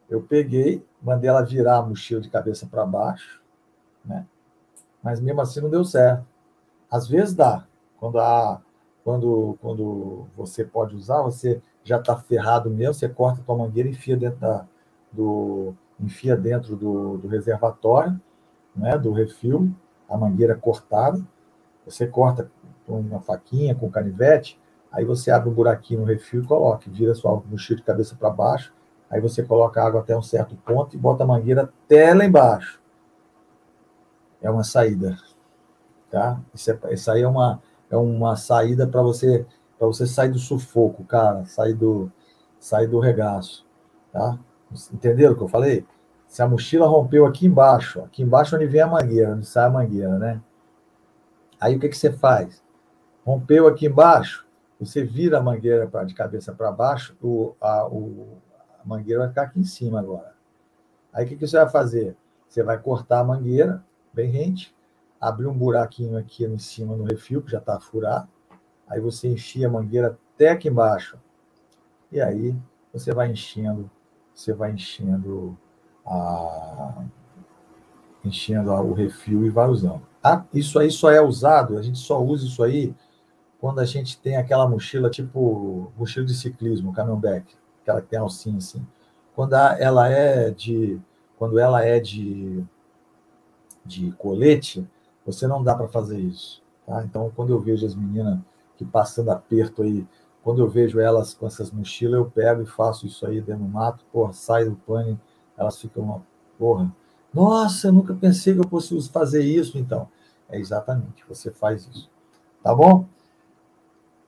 [0.10, 3.44] Eu peguei, mandei ela virar a mochila de cabeça para baixo,
[4.04, 4.26] né?
[5.02, 6.26] Mas mesmo assim não deu certo.
[6.90, 7.68] Às vezes dá.
[8.00, 8.60] Quando a,
[9.04, 13.88] quando, quando você pode usar, você já está ferrado mesmo, você corta a tua mangueira
[13.88, 14.66] e enfia dentro da,
[15.12, 18.20] do, enfia dentro do, do reservatório,
[18.76, 19.72] né, do refil,
[20.10, 21.24] a mangueira cortada.
[21.86, 22.50] Você corta
[22.88, 24.60] uma faquinha, com canivete,
[24.92, 28.30] aí você abre um buraquinho no refil e coloca, vira sua mochila de cabeça para
[28.30, 28.74] baixo,
[29.10, 32.26] Aí você coloca a água até um certo ponto e bota a mangueira até lá
[32.26, 32.82] embaixo.
[34.42, 35.18] É uma saída.
[36.10, 36.40] Tá?
[36.54, 39.46] Isso, é, isso aí é uma, é uma saída para você
[39.78, 42.10] para você sair do sufoco, cara, sair do,
[42.58, 43.66] sair do regaço.
[44.12, 44.40] Tá?
[44.94, 45.86] Entenderam o que eu falei?
[46.28, 49.70] Se a mochila rompeu aqui embaixo, aqui embaixo onde vem a mangueira, onde sai a
[49.70, 50.42] mangueira, né?
[51.60, 52.64] Aí o que, que você faz?
[53.26, 54.46] Rompeu aqui embaixo,
[54.80, 58.38] você vira a mangueira pra, de cabeça para baixo, o, a, o,
[58.80, 60.36] a mangueira vai ficar aqui em cima agora.
[61.12, 62.16] Aí o que, que você vai fazer?
[62.48, 63.84] Você vai cortar a mangueira
[64.14, 64.76] bem rente,
[65.20, 68.30] abrir um buraquinho aqui em cima no refil, que já está furado.
[68.88, 71.18] Aí você enfia a mangueira até aqui embaixo.
[72.12, 72.56] E aí
[72.94, 73.90] você vai enchendo,
[74.34, 75.58] você vai enchendo
[76.06, 77.04] a
[78.24, 80.02] enchendo o refil e vai usando.
[80.24, 82.96] Ah, isso aí só é usado, a gente só usa isso aí
[83.60, 88.58] quando a gente tem aquela mochila tipo mochila de ciclismo, camelback aquela que tem alcinha
[88.58, 88.86] assim.
[89.36, 91.00] Quando ela é de
[91.38, 92.64] quando ela é de
[93.86, 94.88] de colete,
[95.26, 97.04] você não dá para fazer isso, tá?
[97.04, 98.40] Então, quando eu vejo as meninas
[98.76, 100.08] que passando aperto aí,
[100.44, 103.70] quando eu vejo elas com essas mochilas, eu pego e faço isso aí dentro do
[103.70, 105.22] mato, porra, sai do pânico,
[105.56, 106.24] elas ficam uma
[106.58, 106.92] porra.
[107.34, 110.08] Nossa, eu nunca pensei que eu fosse fazer isso, então.
[110.50, 112.10] É exatamente, você faz isso.
[112.64, 113.06] Tá bom?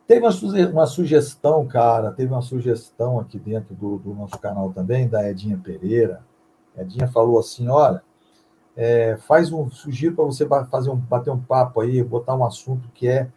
[0.07, 0.25] Teve
[0.71, 5.59] uma, sugestão, cara, teve uma sugestão aqui dentro do, do nosso canal também, da Edinha
[5.61, 6.23] Pereira.
[6.77, 8.01] Edinha falou assim: olha,
[8.73, 9.69] é, faz um.
[9.69, 13.29] Sugiro para você fazer um, bater um papo aí, botar um assunto que é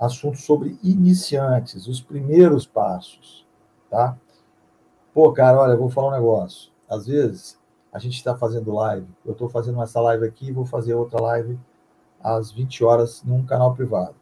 [0.00, 3.46] assunto sobre iniciantes, os primeiros passos,
[3.88, 4.16] tá?
[5.14, 6.72] Pô, cara, olha, eu vou falar um negócio.
[6.88, 7.58] Às vezes,
[7.92, 11.58] a gente está fazendo live, eu estou fazendo essa live aqui vou fazer outra live
[12.20, 14.14] às 20 horas num canal privado.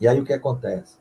[0.00, 0.96] E aí o que acontece?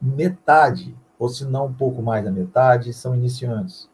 [0.00, 3.88] Metade, ou se não um pouco mais da metade, são iniciantes.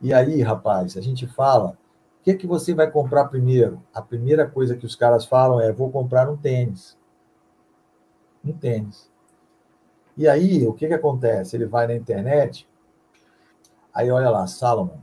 [0.00, 1.76] E aí, rapaz, a gente fala,
[2.20, 3.82] o que é que você vai comprar primeiro?
[3.92, 6.96] A primeira coisa que os caras falam é, vou comprar um tênis.
[8.44, 9.10] Um tênis.
[10.16, 11.56] E aí, o que que acontece?
[11.56, 12.68] Ele vai na internet,
[13.92, 14.98] aí olha lá, Salomon.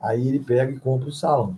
[0.00, 1.56] Aí ele pega e compra o Salomon.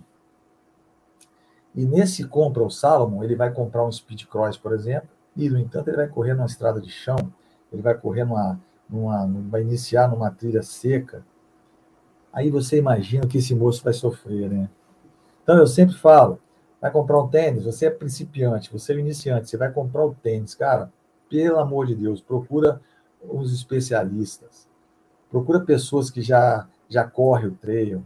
[1.77, 5.59] E nesse compra o Salomon, ele vai comprar um Speed Cross, por exemplo, e, no
[5.59, 7.31] entanto, ele vai correr numa estrada de chão,
[7.71, 8.59] ele vai correr numa,
[8.89, 11.23] numa, vai iniciar numa trilha seca.
[12.33, 14.67] Aí você imagina que esse moço vai sofrer, né?
[15.43, 16.39] Então, eu sempre falo,
[16.81, 20.55] vai comprar um tênis, você é principiante, você é iniciante, você vai comprar o tênis,
[20.55, 20.91] cara,
[21.29, 22.81] pelo amor de Deus, procura
[23.21, 24.67] os especialistas,
[25.29, 28.03] procura pessoas que já já correm o trail,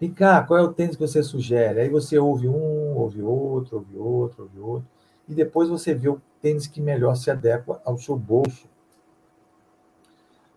[0.00, 1.80] Vem cá, qual é o tênis que você sugere?
[1.80, 4.88] Aí você ouve um, ouve outro, ouve outro, ouve outro.
[5.28, 8.68] E depois você vê o tênis que melhor se adequa ao seu bolso.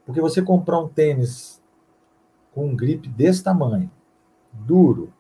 [0.06, 1.62] Porque você comprar um tênis
[2.54, 3.90] com um grip desse tamanho,
[4.54, 5.12] duro,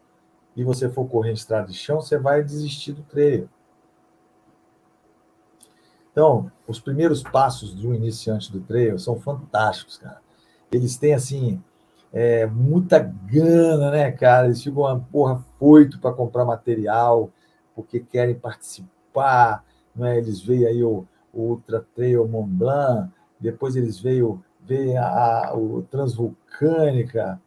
[0.55, 3.49] e você for correr estrada de chão, você vai desistir do treino.
[6.11, 10.21] Então, os primeiros passos de um iniciante do trail são fantásticos, cara.
[10.69, 11.63] Eles têm, assim,
[12.13, 14.47] é, muita grana, né, cara?
[14.47, 17.31] Eles ficam uma porra foito para comprar material,
[17.75, 19.63] porque querem participar,
[19.95, 20.17] não é?
[20.17, 25.57] Eles veem aí o, o Ultra Trail Mont Blanc, depois eles veio, veio a, a,
[25.57, 27.41] o Transvulcânica,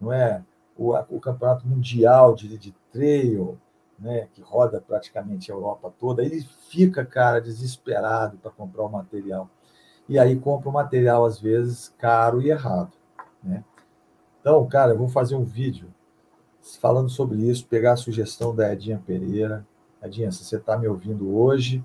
[0.00, 0.42] não é?
[0.76, 3.58] O, a, o Campeonato Mundial de, de Trail,
[3.98, 9.50] né, que roda praticamente a Europa toda, ele fica, cara, desesperado para comprar o material.
[10.08, 12.92] E aí compra o material, às vezes, caro e errado.
[13.42, 13.64] Né?
[14.48, 15.88] Então, cara, eu vou fazer um vídeo
[16.80, 19.62] falando sobre isso, pegar a sugestão da Edinha Pereira.
[20.02, 21.84] Edinha, se você está me ouvindo hoje,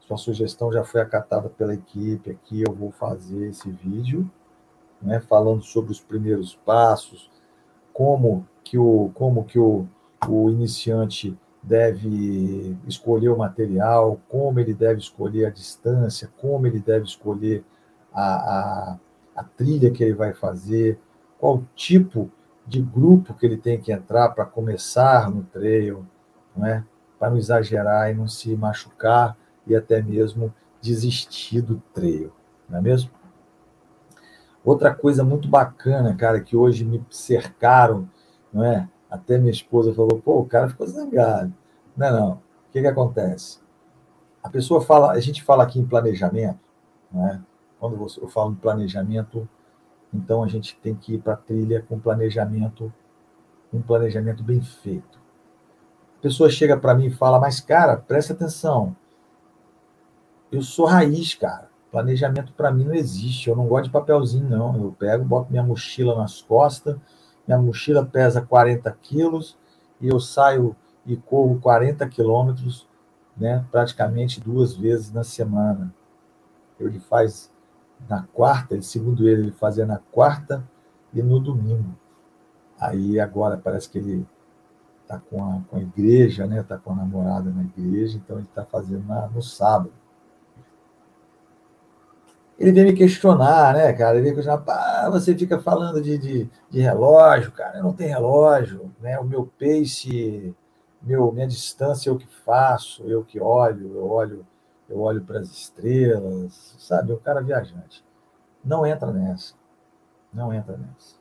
[0.00, 4.26] sua sugestão já foi acatada pela equipe aqui, eu vou fazer esse vídeo,
[5.02, 7.30] né, falando sobre os primeiros passos,
[7.92, 9.86] como que o, como que o,
[10.26, 17.04] o iniciante deve escolher o material, como ele deve escolher a distância, como ele deve
[17.04, 17.62] escolher
[18.14, 18.98] a, a,
[19.36, 20.98] a trilha que ele vai fazer,
[21.38, 22.30] qual tipo
[22.66, 26.04] de grupo que ele tem que entrar para começar no trail,
[26.56, 26.84] não é?
[27.18, 32.32] para não exagerar e não se machucar e até mesmo desistir do trail,
[32.68, 33.10] não é mesmo?
[34.64, 38.08] Outra coisa muito bacana, cara, que hoje me cercaram,
[38.52, 38.88] não é?
[39.08, 41.54] Até minha esposa falou, pô, o cara ficou zangado.
[41.96, 42.32] Não, não.
[42.32, 42.40] O
[42.72, 43.60] que, que acontece?
[44.42, 46.58] A pessoa fala, a gente fala aqui em planejamento,
[47.12, 47.40] né?
[47.78, 49.48] Quando eu falo em planejamento,
[50.16, 52.92] então a gente tem que ir para a trilha com planejamento,
[53.72, 55.18] um planejamento bem feito.
[56.18, 58.96] A pessoa chega para mim e fala, mas cara, presta atenção.
[60.50, 61.68] Eu sou raiz, cara.
[61.90, 63.48] Planejamento para mim não existe.
[63.48, 64.76] Eu não gosto de papelzinho, não.
[64.76, 66.96] Eu pego, boto minha mochila nas costas
[67.46, 69.56] minha mochila pesa 40 quilos
[70.00, 70.74] e eu saio
[71.06, 72.88] e corro 40 quilômetros,
[73.36, 75.94] né, praticamente duas vezes na semana.
[76.80, 77.52] Ele faz
[78.08, 80.66] na quarta, segundo ele, ele fazia na quarta
[81.12, 81.96] e no domingo.
[82.78, 84.26] Aí agora parece que ele
[85.02, 86.60] está com a, com a igreja, né?
[86.60, 89.92] Está com a namorada na igreja, então ele está fazendo na, no sábado
[92.58, 94.14] ele veio me questionar, né, cara?
[94.14, 98.10] Ele veio questionar, pá, você fica falando de, de, de, relógio, cara, eu não tenho
[98.10, 99.18] relógio, né?
[99.18, 100.54] O meu pace,
[101.02, 104.46] meu, minha distância eu que faço, eu que olho, eu olho,
[104.88, 107.12] eu olho para as estrelas, sabe?
[107.12, 108.04] O cara viajante.
[108.64, 109.54] Não entra nessa.
[110.32, 111.16] Não entra nessa.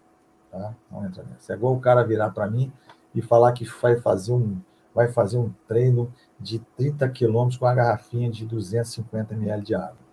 [0.51, 0.73] Tá?
[0.91, 1.54] Não entra nessa.
[1.54, 2.71] É igual o cara virar para mim
[3.13, 4.60] e falar que vai fazer um
[4.93, 10.06] vai fazer um treino de 30 quilômetros com uma garrafinha de 250 ml de água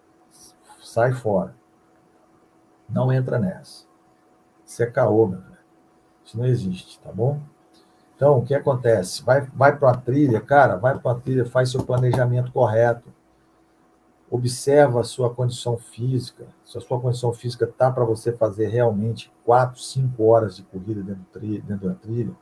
[0.83, 1.55] sai fora.
[2.89, 3.87] Não entra nessa.
[4.67, 5.53] Isso é caô, meu velho.
[6.25, 7.41] Isso não existe, tá bom?
[8.15, 9.23] Então, o que acontece?
[9.25, 13.09] Vai, vai para a trilha, cara, vai para a trilha, faz seu planejamento correto.
[14.35, 16.47] Observa a sua condição física.
[16.65, 21.03] Se a sua condição física tá para você fazer realmente 4, 5 horas de corrida
[21.03, 22.33] dentro, dentro da trilha,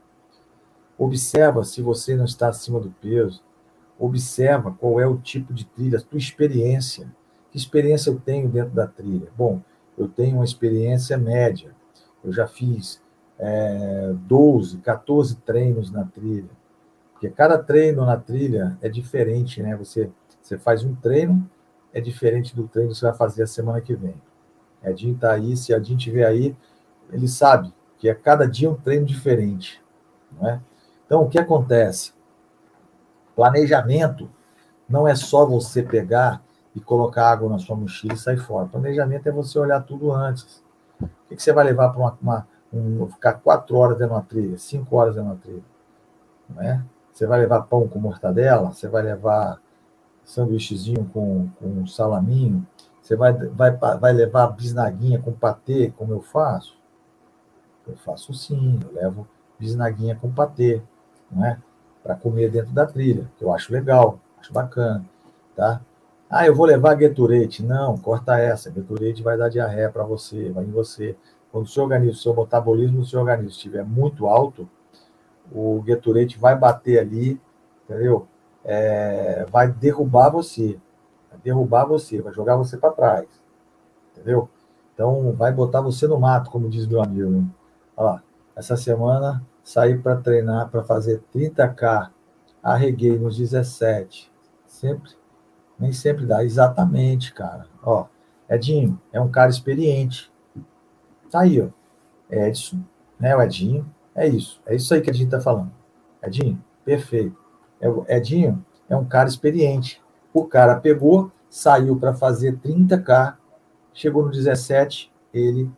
[0.96, 3.42] observa se você não está acima do peso.
[3.98, 7.12] Observa qual é o tipo de trilha, a tua experiência.
[7.50, 9.29] Que experiência eu tenho dentro da trilha?
[9.37, 9.61] Bom,
[9.98, 11.74] eu tenho uma experiência média.
[12.22, 13.03] Eu já fiz
[13.37, 16.50] é, 12, 14 treinos na trilha.
[17.14, 19.76] Porque cada treino na trilha é diferente, né?
[19.76, 20.09] Você,
[20.40, 21.50] você faz um treino,
[21.92, 24.14] é diferente do treino que você vai fazer a semana que vem.
[24.83, 26.57] Edinho está aí, se a Edinho estiver aí,
[27.12, 29.83] ele sabe que é cada dia um treino diferente.
[30.33, 30.61] Não é?
[31.05, 32.12] Então, o que acontece?
[33.35, 34.31] Planejamento
[34.88, 36.42] não é só você pegar
[36.74, 38.68] e colocar água na sua mochila e sair fora.
[38.68, 40.62] Planejamento é você olhar tudo antes.
[41.00, 44.18] O que, que você vai levar para uma, uma um, ficar quatro horas dentro de
[44.18, 45.64] uma trilha, cinco horas dentro de uma trilha?
[46.48, 46.83] Não é?
[47.12, 48.72] Você vai levar pão com mortadela?
[48.72, 49.61] Você vai levar
[50.31, 52.66] sanduíchezinho com, com salaminho?
[53.03, 56.79] Você vai, vai, vai levar bisnaguinha com patê, como eu faço?
[57.87, 59.27] Eu faço sim, eu levo
[59.59, 60.81] bisnaguinha com patê,
[61.31, 61.59] não é?
[62.03, 65.05] Para comer dentro da trilha, que eu acho legal, acho bacana,
[65.57, 65.81] tá?
[66.31, 67.64] Ah, eu vou levar Gatorade.
[67.64, 68.71] Não, corta essa.
[68.71, 71.16] Gatorade vai dar diarreia para você, vai em você.
[71.51, 74.71] Quando o seu organismo, o seu metabolismo do seu organismo estiver muito alto,
[75.51, 77.40] o Gatorade vai bater ali,
[77.85, 78.29] entendeu?
[78.64, 80.79] É, vai derrubar você.
[81.31, 83.29] Vai derrubar você, vai jogar você para trás.
[84.12, 84.49] Entendeu?
[84.92, 87.46] Então, vai botar você no mato, como diz meu amigo.
[87.96, 88.23] Olha lá,
[88.55, 92.11] essa semana, saí para treinar, para fazer 30K,
[92.62, 94.31] arreguei nos 17.
[94.66, 95.12] Sempre,
[95.79, 96.44] nem sempre dá.
[96.44, 97.66] Exatamente, cara.
[97.83, 98.07] Ó,
[98.49, 100.31] Edinho é um cara experiente.
[101.31, 101.68] Tá aí, ó.
[102.29, 102.81] Edson,
[103.18, 103.35] né?
[103.35, 103.88] O Edinho.
[104.14, 104.61] É isso.
[104.66, 105.73] É isso aí que a gente tá falando.
[106.23, 107.39] Edinho, perfeito.
[107.81, 110.03] É Edinho é um cara experiente.
[110.33, 113.37] O cara pegou, saiu para fazer 30K,
[113.93, 115.71] chegou no 17, ele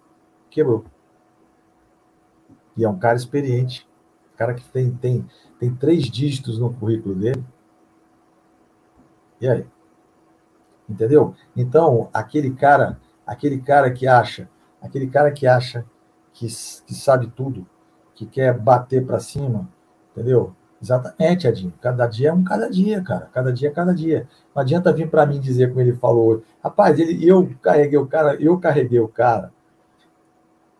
[0.50, 0.84] quebrou.
[2.76, 3.86] E é um cara experiente,
[4.36, 5.26] cara que tem, tem,
[5.58, 7.44] tem três dígitos no currículo dele.
[9.40, 9.66] E aí?
[10.88, 11.34] Entendeu?
[11.56, 14.48] Então, aquele cara, aquele cara que acha,
[14.80, 15.84] aquele cara que acha
[16.32, 17.66] que, que sabe tudo,
[18.14, 19.68] que quer bater para cima,
[20.10, 20.54] entendeu?
[20.82, 21.72] Exatamente, Adinho.
[21.80, 23.28] Cada dia é um cada dia, cara.
[23.32, 24.28] Cada dia é cada dia.
[24.52, 26.42] Não adianta vir para mim dizer como ele falou.
[26.62, 29.52] Rapaz, ele, eu carreguei o cara, eu carreguei o cara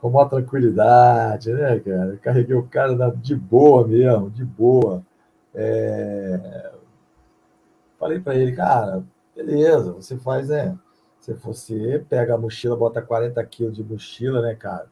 [0.01, 2.11] com maior tranquilidade, né, cara?
[2.11, 5.05] Eu carreguei o cara de boa mesmo, de boa.
[5.55, 6.73] É...
[7.97, 9.05] Falei para ele, cara,
[9.37, 10.77] beleza, você faz, né?
[11.21, 14.87] Se você pega a mochila, bota 40 quilos de mochila, né, cara?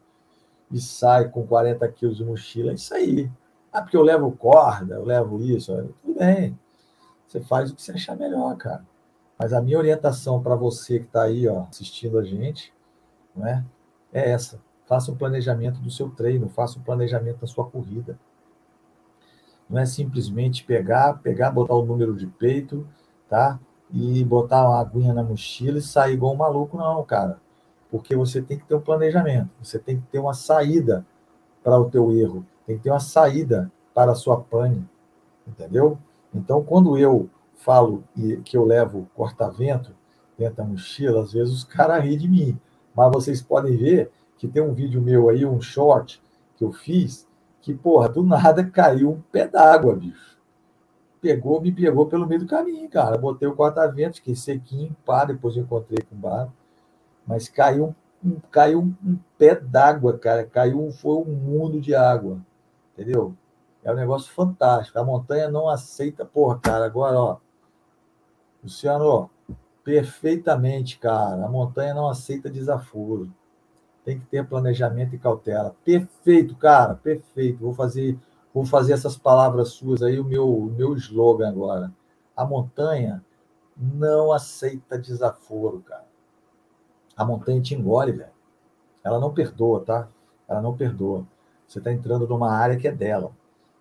[0.70, 3.28] E sai com 40 quilos de mochila, é isso aí.
[3.72, 6.58] Ah, porque eu levo corda, eu levo isso, tudo bem.
[7.26, 8.84] Você faz o que você achar melhor, cara.
[9.38, 12.72] Mas a minha orientação para você que está aí, ó, assistindo a gente,
[13.34, 13.64] né,
[14.12, 18.18] é essa Faça um planejamento do seu treino, faça um planejamento da sua corrida.
[19.68, 22.84] Não é simplesmente pegar, pegar, botar o número de peito,
[23.28, 23.60] tá?
[23.88, 27.40] E botar uma aguinha na mochila e sair igual um maluco, não, cara.
[27.88, 31.06] Porque você tem que ter um planejamento, você tem que ter uma saída
[31.62, 34.88] para o teu erro, tem que ter uma saída para a sua pane,
[35.46, 35.98] entendeu?
[36.32, 38.04] Então, quando eu falo
[38.44, 39.92] que eu levo corta-vento
[40.38, 42.60] dentro da mochila, às vezes os caras riem de mim.
[42.94, 46.22] Mas vocês podem ver que tem um vídeo meu aí, um short
[46.56, 47.26] que eu fiz,
[47.60, 50.38] que, porra, do nada caiu um pé d'água, bicho.
[51.20, 53.18] Pegou, me pegou pelo meio do caminho, cara.
[53.18, 56.48] Botei o corta-vento, fiquei sequinho, pá, depois encontrei com o bar.
[57.26, 60.46] Mas caiu um, caiu um pé d'água, cara.
[60.46, 62.40] Caiu, foi um mundo de água.
[63.00, 63.34] Entendeu?
[63.82, 64.98] É um negócio fantástico.
[64.98, 66.84] A montanha não aceita, porra, cara.
[66.84, 67.36] Agora, ó.
[68.62, 69.28] Luciano, ó,
[69.82, 71.44] perfeitamente, cara.
[71.44, 73.32] A montanha não aceita desaforo
[74.04, 75.74] tem que ter planejamento e cautela.
[75.84, 77.60] Perfeito, cara, perfeito.
[77.60, 78.18] Vou fazer,
[78.52, 81.92] vou fazer essas palavras suas aí o meu, o meu slogan agora.
[82.36, 83.24] A montanha
[83.76, 86.06] não aceita desaforo, cara.
[87.16, 88.30] A montanha te engole, velho.
[89.04, 90.08] Ela não perdoa, tá?
[90.48, 91.26] Ela não perdoa.
[91.70, 93.30] Você está entrando numa área que é dela.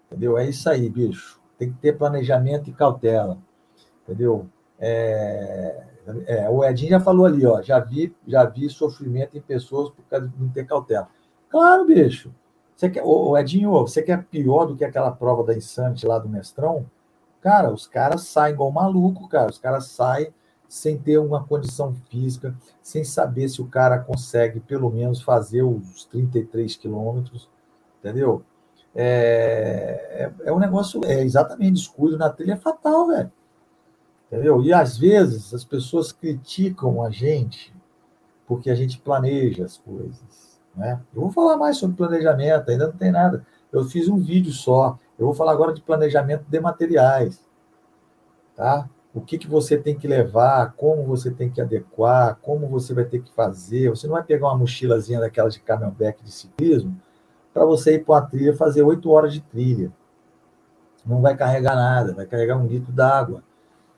[0.05, 0.37] Entendeu?
[0.37, 1.41] É isso aí, bicho.
[1.57, 3.39] Tem que ter planejamento e cautela.
[4.03, 4.47] Entendeu?
[4.79, 5.83] É,
[6.27, 10.03] é, o Edinho já falou ali, ó, já vi, já vi sofrimento em pessoas por
[10.03, 11.09] causa de não ter cautela.
[11.49, 12.31] Claro, bicho.
[12.75, 16.29] Você quer, ô, Edinho, você quer pior do que aquela prova da Insante lá do
[16.29, 16.85] mestrão?
[17.41, 19.49] Cara, os caras saem igual maluco, cara.
[19.49, 20.31] Os caras saem
[20.67, 26.05] sem ter uma condição física, sem saber se o cara consegue pelo menos fazer os
[26.05, 27.49] 33 quilômetros,
[27.99, 28.43] entendeu?
[28.95, 33.31] É, é, é um negócio, é exatamente, descuido na trilha é fatal, velho.
[34.27, 34.61] Entendeu?
[34.61, 37.73] E às vezes as pessoas criticam a gente
[38.47, 40.59] porque a gente planeja as coisas.
[40.75, 40.99] Né?
[41.13, 43.45] Eu vou falar mais sobre planejamento, ainda não tem nada.
[43.71, 44.97] Eu fiz um vídeo só.
[45.17, 47.43] Eu vou falar agora de planejamento de materiais.
[48.55, 48.89] Tá?
[49.13, 53.05] O que, que você tem que levar, como você tem que adequar, como você vai
[53.05, 53.89] ter que fazer.
[53.89, 56.99] Você não vai pegar uma mochilazinha daquelas de camelback de ciclismo
[57.59, 59.91] para você ir para uma trilha fazer oito horas de trilha.
[61.05, 63.43] Não vai carregar nada, vai carregar um litro d'água.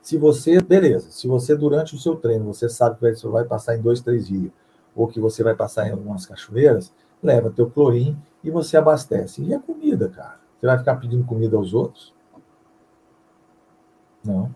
[0.00, 3.76] Se você, beleza, se você durante o seu treino, você sabe que você vai passar
[3.76, 4.50] em dois, três dias,
[4.96, 6.92] ou que você vai passar em algumas cachoeiras,
[7.22, 9.44] leva teu clorim e você abastece.
[9.44, 10.40] E a comida, cara?
[10.58, 12.12] Você vai ficar pedindo comida aos outros?
[14.24, 14.52] Não.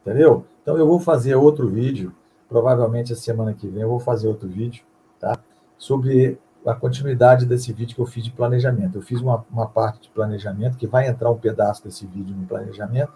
[0.00, 0.44] Entendeu?
[0.60, 2.12] Então eu vou fazer outro vídeo,
[2.48, 4.84] provavelmente a semana que vem eu vou fazer outro vídeo,
[5.20, 5.38] tá?
[5.78, 6.36] Sobre
[6.66, 8.96] a continuidade desse vídeo que eu fiz de planejamento.
[8.96, 12.46] Eu fiz uma, uma parte de planejamento, que vai entrar um pedaço desse vídeo no
[12.46, 13.12] planejamento,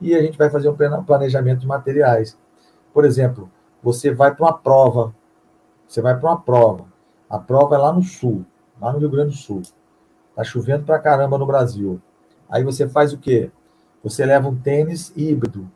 [0.00, 2.36] e a gente vai fazer um planejamento de materiais.
[2.92, 3.50] Por exemplo,
[3.82, 5.14] você vai para uma prova,
[5.86, 6.86] você vai para uma prova,
[7.28, 8.44] a prova é lá no sul,
[8.80, 9.62] lá no Rio Grande do Sul.
[10.30, 12.00] Está chovendo para caramba no Brasil.
[12.48, 13.50] Aí você faz o quê?
[14.02, 15.70] Você leva um tênis híbrido.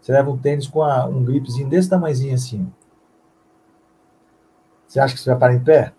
[0.00, 2.72] Você leva um tênis com a, um gripezinho desse tamanhozinho assim.
[4.92, 5.94] Você acha que você vai parar em pé?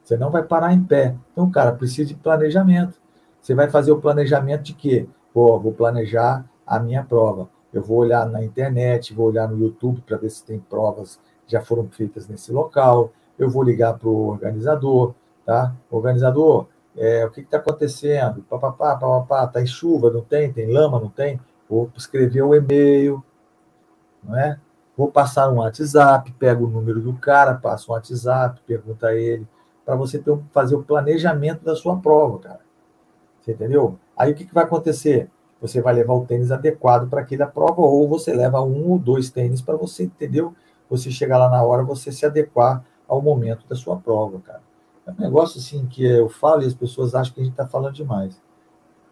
[0.00, 1.16] Você não vai parar em pé.
[1.32, 3.00] Então, cara, precisa de planejamento.
[3.40, 5.08] Você vai fazer o planejamento de quê?
[5.34, 7.48] Pô, vou planejar a minha prova.
[7.72, 11.50] Eu vou olhar na internet, vou olhar no YouTube para ver se tem provas que
[11.50, 13.10] já foram feitas nesse local.
[13.36, 15.14] Eu vou ligar para o organizador,
[15.44, 15.74] tá?
[15.90, 18.42] Organizador, É, o que está acontecendo?
[18.42, 20.52] Papapá, papapá, está em chuva, não tem?
[20.52, 21.40] Tem lama, não tem?
[21.68, 23.20] Vou escrever um e-mail,
[24.22, 24.60] não é?
[24.96, 29.46] Vou passar um WhatsApp, pego o número do cara, passo um WhatsApp, pergunta a ele,
[29.84, 32.60] para você ter, fazer o planejamento da sua prova, cara.
[33.40, 33.98] Você entendeu?
[34.16, 35.30] Aí o que, que vai acontecer?
[35.60, 39.30] Você vai levar o tênis adequado para aquela prova, ou você leva um ou dois
[39.30, 40.54] tênis para você, entendeu?
[40.90, 44.60] Você chegar lá na hora, você se adequar ao momento da sua prova, cara.
[45.06, 47.66] É um negócio assim que eu falo e as pessoas acham que a gente está
[47.66, 48.40] falando demais.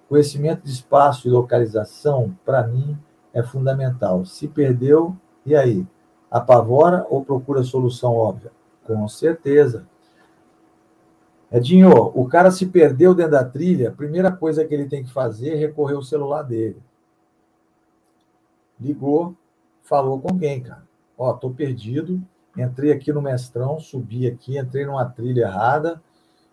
[0.09, 2.99] Conhecimento de espaço e localização, para mim,
[3.33, 4.24] é fundamental.
[4.24, 5.86] Se perdeu, e aí?
[6.30, 8.53] Apavora ou procura solução óbvia?
[8.84, 9.86] Com certeza.
[11.51, 15.12] Edinho, o cara se perdeu dentro da trilha, a primeira coisa que ele tem que
[15.12, 16.80] fazer é recorrer ao celular dele.
[18.80, 19.34] Ligou,
[19.82, 20.84] falou com alguém, cara.
[21.18, 22.22] Ó, tô perdido,
[22.57, 26.01] entrei aqui no mestrão, subi aqui, entrei numa trilha errada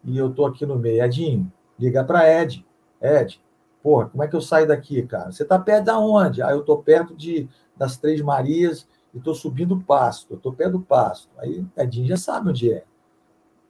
[0.04, 1.04] e eu tô aqui no meio.
[1.04, 2.66] Edinho, liga para Ed.
[3.00, 3.40] Ed,
[3.84, 5.32] porra, como é que eu saio daqui, cara?
[5.32, 6.42] Você tá perto da onde?
[6.42, 7.48] Ah, eu tô perto de
[7.78, 11.30] das Três Marias e tô subindo o pasto, tô perto do pasto.
[11.38, 12.84] Aí Edinho já sabe onde é.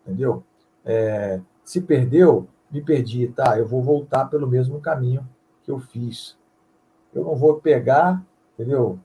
[0.04, 0.44] Entendeu?
[0.84, 3.58] É, se perdeu, me perdi, tá?
[3.58, 5.28] Eu vou voltar pelo mesmo caminho
[5.64, 6.38] que eu fiz.
[7.14, 9.00] Eu não vou pegar, entendeu?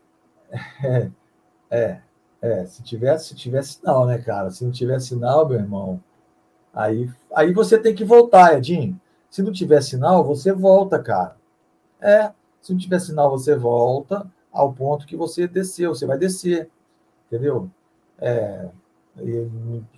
[0.85, 1.11] É,
[1.71, 2.03] é,
[2.43, 4.51] é se tivesse, se tivesse sinal, né, cara?
[4.51, 6.03] Se não tiver sinal, meu irmão,
[6.75, 9.01] aí, aí você tem que voltar, Edinho.
[9.31, 11.37] Se não tiver sinal, você volta, cara.
[11.99, 12.31] É,
[12.61, 16.69] se não tiver sinal, você volta ao ponto que você desceu, você vai descer,
[17.27, 17.71] entendeu?
[18.19, 18.69] É,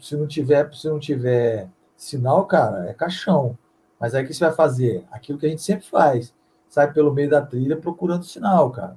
[0.01, 3.59] se não tiver, se não tiver sinal, cara, é caixão.
[3.99, 5.05] Mas aí o que você vai fazer?
[5.11, 6.35] Aquilo que a gente sempre faz.
[6.69, 8.97] Sai pelo meio da trilha procurando sinal, cara.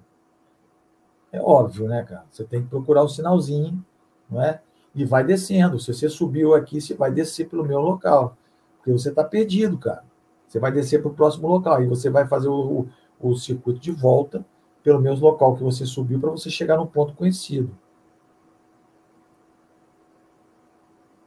[1.32, 2.26] É óbvio, né, cara?
[2.32, 3.84] Você tem que procurar o sinalzinho,
[4.30, 4.62] não é?
[4.95, 5.80] E vai descendo.
[5.80, 8.36] Se você subiu aqui, você vai descer pelo meu local.
[8.78, 10.03] Porque você está perdido, cara.
[10.47, 11.84] Você vai descer para o próximo local.
[11.84, 12.88] E você vai fazer o,
[13.20, 14.43] o, o circuito de volta
[14.88, 17.77] pelo mesmo local que você subiu para você chegar no ponto conhecido.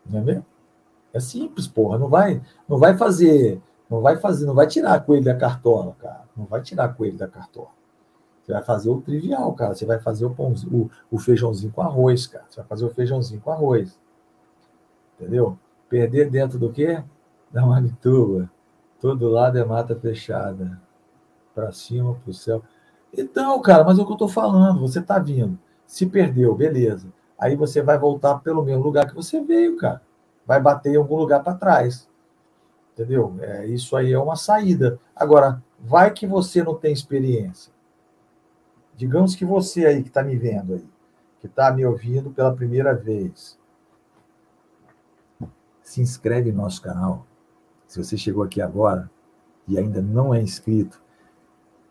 [0.06, 0.42] Entendeu?
[1.12, 1.98] É simples, porra.
[1.98, 6.24] Não vai, não vai fazer, não vai fazer, não vai tirar coelho da cartola, cara.
[6.34, 7.68] Não vai tirar coelho da cartola.
[8.42, 9.74] Você vai fazer o trivial, cara.
[9.74, 12.46] Você vai fazer o, pãozinho, o, o feijãozinho com arroz, cara.
[12.48, 14.00] Você vai fazer o feijãozinho com arroz.
[15.18, 15.58] Entendeu?
[15.86, 17.04] Perder dentro do quê?
[17.50, 18.50] Da manituba.
[18.98, 20.80] Todo lado é mata fechada.
[21.54, 22.62] Para cima, para o céu.
[23.16, 24.80] Então, cara, mas é o que eu estou falando.
[24.80, 25.58] Você está vindo.
[25.86, 27.12] Se perdeu, beleza.
[27.38, 30.02] Aí você vai voltar pelo mesmo lugar que você veio, cara.
[30.46, 32.08] Vai bater em algum lugar para trás.
[32.92, 33.36] Entendeu?
[33.40, 35.00] É, isso aí é uma saída.
[35.16, 37.72] Agora, vai que você não tem experiência.
[38.94, 40.86] Digamos que você aí que está me vendo aí,
[41.40, 43.58] que está me ouvindo pela primeira vez,
[45.82, 47.26] se inscreve no nosso canal.
[47.86, 49.11] Se você chegou aqui agora
[49.66, 51.02] e ainda não é inscrito,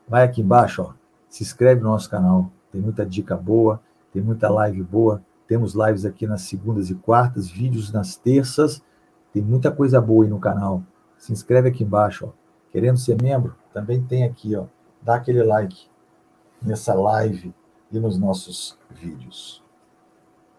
[0.08, 0.94] vai aqui embaixo, ó,
[1.30, 2.52] se inscreve no nosso canal.
[2.72, 7.50] Tem muita dica boa, tem muita live boa, temos lives aqui nas segundas e quartas,
[7.50, 8.84] vídeos nas terças.
[9.34, 10.84] Tem muita coisa boa aí no canal.
[11.18, 12.32] Se inscreve aqui embaixo, ó.
[12.72, 13.56] Querendo ser membro?
[13.74, 14.66] Também tem aqui, ó.
[15.02, 15.88] Dá aquele like
[16.62, 17.54] nessa live
[17.92, 19.64] e nos nossos vídeos.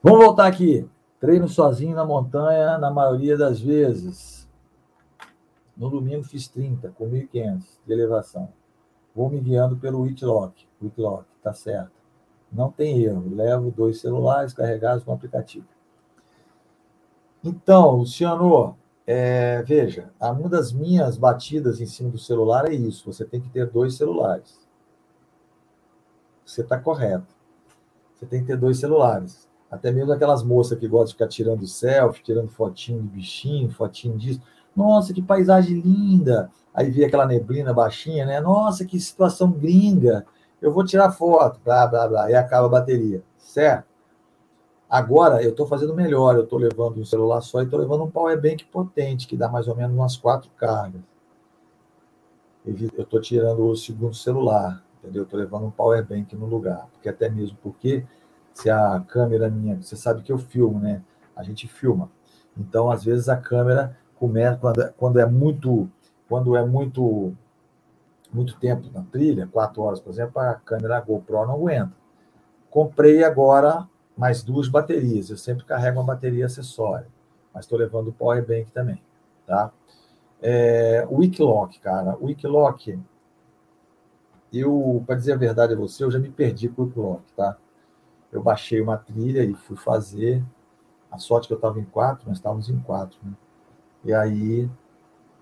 [0.03, 0.89] Vamos voltar aqui.
[1.21, 4.49] Treino sozinho na montanha na maioria das vezes.
[5.77, 8.49] No domingo fiz 30 com 1.500 de elevação.
[9.14, 10.66] Vou me guiando pelo Whitlock.
[10.82, 11.92] Whitlock, tá certo.
[12.52, 13.34] Não tem erro.
[13.34, 15.66] Levo dois celulares carregados com o aplicativo.
[17.42, 23.12] Então, Luciano, é, veja, uma das minhas batidas em cima do celular é isso.
[23.12, 24.61] Você tem que ter dois celulares.
[26.44, 27.34] Você está correto.
[28.14, 29.48] Você tem que ter dois celulares.
[29.70, 34.18] Até mesmo aquelas moças que gostam de ficar tirando selfie, tirando fotinho de bichinho, fotinho
[34.18, 34.42] disso.
[34.75, 36.51] Nossa, que paisagem linda!
[36.73, 38.41] Aí vê aquela neblina baixinha, né?
[38.41, 40.25] Nossa, que situação gringa!
[40.61, 43.89] eu vou tirar foto, blá, blá, blá, e acaba a bateria, certo?
[44.89, 48.11] Agora eu estou fazendo melhor, eu estou levando um celular só e estou levando um
[48.11, 51.01] power bank potente, que dá mais ou menos umas quatro cargas.
[52.66, 55.23] Eu estou tirando o segundo celular, entendeu?
[55.23, 58.05] Estou levando um power bank no lugar, porque até mesmo porque
[58.53, 61.03] se a câmera minha, você sabe que eu filmo, né?
[61.35, 62.11] A gente filma.
[62.59, 65.91] Então, às vezes a câmera começa quando, é, quando é muito
[66.29, 67.35] quando é muito
[68.33, 71.93] muito tempo na trilha, quatro horas, por exemplo, a câmera GoPro não aguenta.
[72.71, 75.31] Comprei agora mais duas baterias.
[75.31, 77.09] Eu sempre carrego uma bateria acessória,
[77.53, 79.03] mas estou levando o power bank também,
[79.45, 79.73] tá?
[80.41, 81.18] É, o
[81.83, 82.29] cara, o
[84.53, 87.57] eu, para dizer a verdade a você, eu já me perdi com o Wikiloc, tá?
[88.31, 90.45] Eu baixei uma trilha e fui fazer.
[91.11, 93.33] A sorte que eu estava em quatro, nós estávamos em quatro, né?
[94.05, 94.70] E aí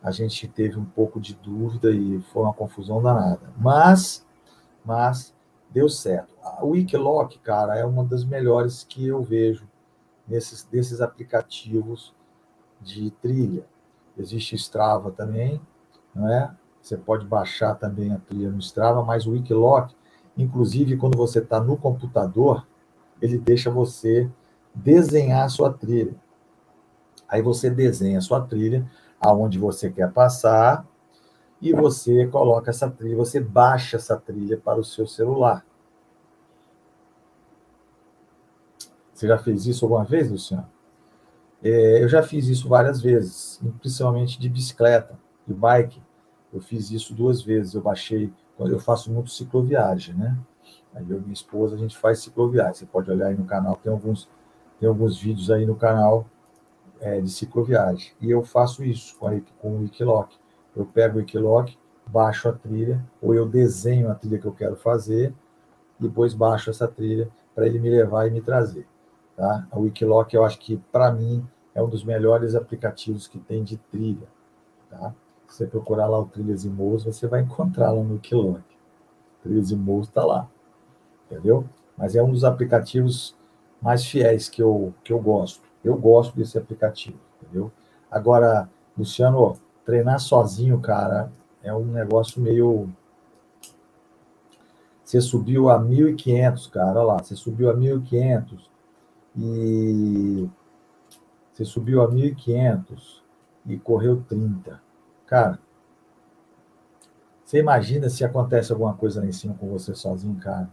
[0.02, 3.52] a gente teve um pouco de dúvida e foi uma confusão danada.
[3.56, 4.24] Mas,
[4.84, 5.34] mas
[5.70, 6.34] deu certo.
[6.60, 9.68] O Wikiloc, cara, é uma das melhores que eu vejo
[10.26, 12.14] nesses desses aplicativos
[12.80, 13.64] de trilha.
[14.16, 15.60] Existe Strava também,
[16.14, 16.50] não é?
[16.80, 19.92] Você pode baixar também a trilha no Strava, mas o Wikiloc,
[20.36, 22.66] inclusive quando você está no computador,
[23.20, 24.30] ele deixa você
[24.74, 26.14] desenhar a sua trilha.
[27.28, 28.88] Aí você desenha a sua trilha,
[29.20, 30.86] aonde você quer passar,
[31.60, 35.64] e você coloca essa trilha, você baixa essa trilha para o seu celular.
[39.12, 40.68] Você já fez isso alguma vez, Luciano?
[41.60, 46.00] É, eu já fiz isso várias vezes, principalmente de bicicleta, de bike.
[46.52, 47.74] Eu fiz isso duas vezes.
[47.74, 50.38] Eu baixei, eu faço muito cicloviagem, né?
[50.94, 52.74] Aí eu e minha esposa, a gente faz cicloviagem.
[52.74, 54.28] Você pode olhar aí no canal, tem alguns,
[54.78, 56.24] tem alguns vídeos aí no canal
[57.00, 58.12] é, de cicloviagem.
[58.20, 60.32] E eu faço isso com, a, com o Wikiloc.
[60.76, 61.72] Eu pego o Wikiloc,
[62.06, 65.34] baixo a trilha, ou eu desenho a trilha que eu quero fazer,
[65.98, 68.86] depois baixo essa trilha para ele me levar e me trazer.
[69.36, 69.66] Tá?
[69.70, 73.76] A Wikiloc, eu acho que, para mim, é um dos melhores aplicativos que tem de
[73.76, 74.26] trilha.
[74.90, 75.14] Tá?
[75.46, 78.62] Se você procurar lá o Trilhas e Moos, você vai encontrá-lo no Wikiloc.
[79.42, 80.48] Trilhas e Moos está lá.
[81.26, 81.64] Entendeu?
[81.96, 83.36] Mas é um dos aplicativos
[83.80, 85.67] mais fiéis que eu, que eu gosto.
[85.84, 87.70] Eu gosto desse aplicativo, entendeu?
[88.10, 91.30] Agora, Luciano, treinar sozinho, cara,
[91.62, 92.88] é um negócio meio.
[95.04, 98.58] Você subiu a 1.500, cara, olha lá, você subiu a 1.500
[99.36, 100.48] e
[101.52, 103.22] você subiu a 1.500
[103.66, 104.80] e correu 30.
[105.26, 105.58] Cara,
[107.44, 110.68] você imagina se acontece alguma coisa lá em cima com você sozinho, cara?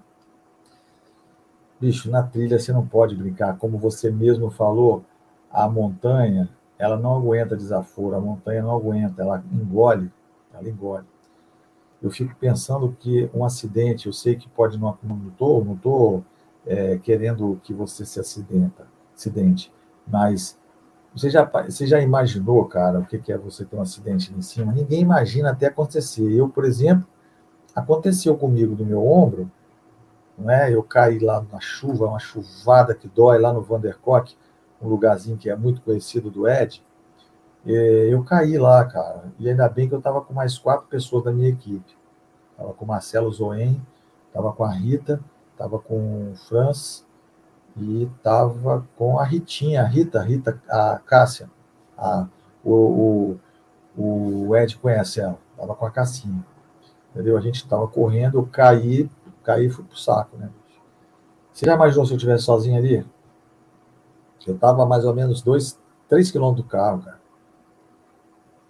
[1.80, 3.58] Bicho, na trilha você não pode brincar.
[3.58, 5.04] Como você mesmo falou,
[5.52, 10.12] a montanha, ela não aguenta desaforo, a montanha não aguenta, ela engole,
[10.54, 11.06] ela engole.
[12.02, 14.98] Eu fico pensando que um acidente, eu sei que pode não
[15.28, 16.22] estou, não tô
[16.66, 19.72] é, querendo que você se acidenta, acidente,
[20.08, 20.58] mas
[21.16, 24.42] você já, você já imaginou, cara, o que é você ter um acidente ali em
[24.42, 24.74] cima?
[24.74, 26.30] Ninguém imagina até acontecer.
[26.30, 27.08] Eu, por exemplo,
[27.74, 29.50] aconteceu comigo do meu ombro,
[30.38, 30.74] não é?
[30.74, 34.36] Eu caí lá na chuva, uma chuvada que dói lá no Vandercock,
[34.82, 36.84] um lugarzinho que é muito conhecido do Ed.
[37.66, 41.32] Eu caí lá, cara, e ainda bem que eu estava com mais quatro pessoas da
[41.32, 41.98] minha equipe.
[42.52, 43.82] Estava com o Marcelo Zoen,
[44.28, 45.20] estava com a Rita,
[45.52, 47.06] estava com o Franz
[47.76, 51.50] e estava com a Ritinha, a Rita, a Rita, a Cássia.
[51.98, 52.28] A,
[52.64, 53.38] o,
[53.98, 56.46] o, o Ed conhece ela, estava com a Cassinha.
[57.12, 57.38] Entendeu?
[57.38, 59.10] A gente estava correndo, eu caí,
[59.46, 60.50] caí fui pro saco, né?
[61.54, 63.06] Você já imaginou se eu estivesse sozinho ali?
[64.46, 65.80] Eu estava mais ou menos dois,
[66.10, 67.20] três quilômetros do carro, cara.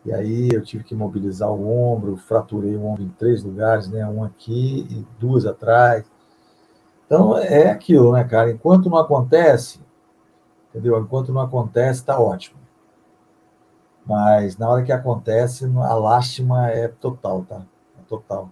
[0.06, 4.06] E aí eu tive que mobilizar o ombro, fraturei o ombro em três lugares, né?
[4.06, 6.06] Um aqui e duas atrás.
[7.06, 8.52] Então é aquilo, né, cara?
[8.52, 9.80] Enquanto não acontece,
[10.70, 11.00] entendeu?
[11.00, 12.60] Enquanto não acontece, tá ótimo.
[14.06, 17.66] Mas na hora que acontece, a lástima é total, tá?
[18.00, 18.52] É total.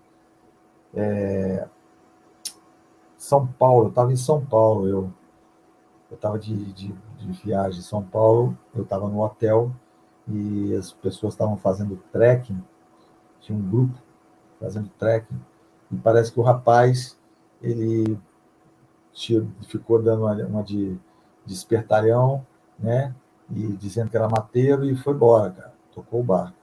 [0.95, 1.67] É...
[3.23, 5.13] São Paulo, eu estava em São Paulo, eu
[6.11, 9.71] estava de, de, de, viagem em São Paulo, eu estava no hotel
[10.27, 12.61] e as pessoas estavam fazendo trekking,
[13.39, 13.97] tinha um grupo
[14.59, 15.39] fazendo trekking,
[15.89, 17.17] e parece que o rapaz,
[17.61, 18.19] ele
[19.69, 20.99] ficou dando uma, de,
[21.45, 21.67] de
[22.77, 23.15] né,
[23.49, 26.57] e dizendo que era mateiro e foi embora, cara, tocou o barco.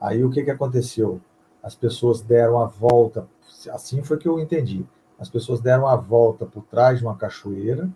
[0.00, 1.20] Aí o que, que aconteceu?
[1.62, 3.28] As pessoas deram a volta,
[3.70, 4.86] assim foi que eu entendi.
[5.20, 7.90] As pessoas deram a volta por trás de uma cachoeira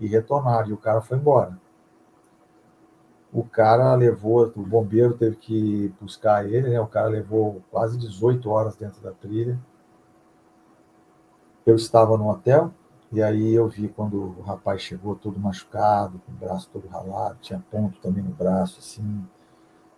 [0.00, 1.58] e retornaram, e o cara foi embora.
[3.30, 6.80] O cara levou, o bombeiro teve que buscar ele, né?
[6.80, 9.58] O cara levou quase 18 horas dentro da trilha.
[11.66, 12.72] Eu estava no hotel,
[13.12, 17.36] e aí eu vi quando o rapaz chegou todo machucado, com o braço todo ralado,
[17.42, 19.26] tinha ponto também no braço, assim,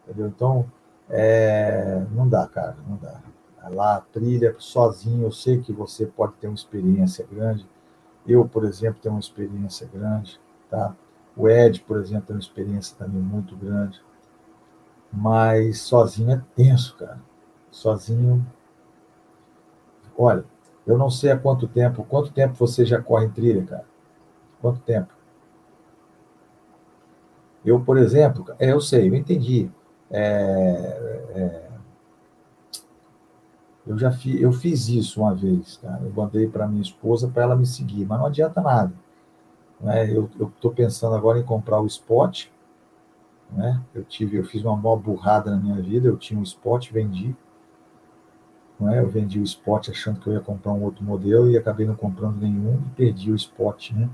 [0.03, 0.27] entendeu?
[0.27, 0.71] Então,
[1.09, 3.21] é, não dá, cara, não dá.
[3.69, 7.67] Lá, trilha sozinho, eu sei que você pode ter uma experiência grande.
[8.27, 10.41] Eu, por exemplo, tenho uma experiência grande,
[10.71, 10.95] tá?
[11.37, 14.03] O Ed, por exemplo, tem uma experiência também muito grande.
[15.13, 17.21] Mas sozinho é tenso, cara.
[17.71, 18.45] Sozinho.
[20.17, 20.45] Olha,
[20.87, 22.05] eu não sei há quanto tempo.
[22.05, 23.85] Quanto tempo você já corre em trilha, cara?
[24.61, 25.13] Quanto tempo?
[27.65, 29.71] Eu, por exemplo, é, eu sei, eu entendi.
[30.11, 31.68] É, é,
[33.89, 36.05] eu já fi, eu fiz isso uma vez, cara.
[36.05, 38.93] Eu mandei para minha esposa para ela me seguir, mas não adianta nada.
[39.81, 40.15] Né?
[40.15, 42.49] Eu estou pensando agora em comprar o Spot,
[43.51, 43.81] Né?
[43.95, 46.07] Eu tive, eu fiz uma boa burrada na minha vida.
[46.07, 47.35] Eu tinha um Spot, vendi.
[48.79, 49.01] Não é?
[49.01, 51.97] Eu vendi o Spot achando que eu ia comprar um outro modelo e acabei não
[51.97, 54.11] comprando nenhum e perdi o Spot, né?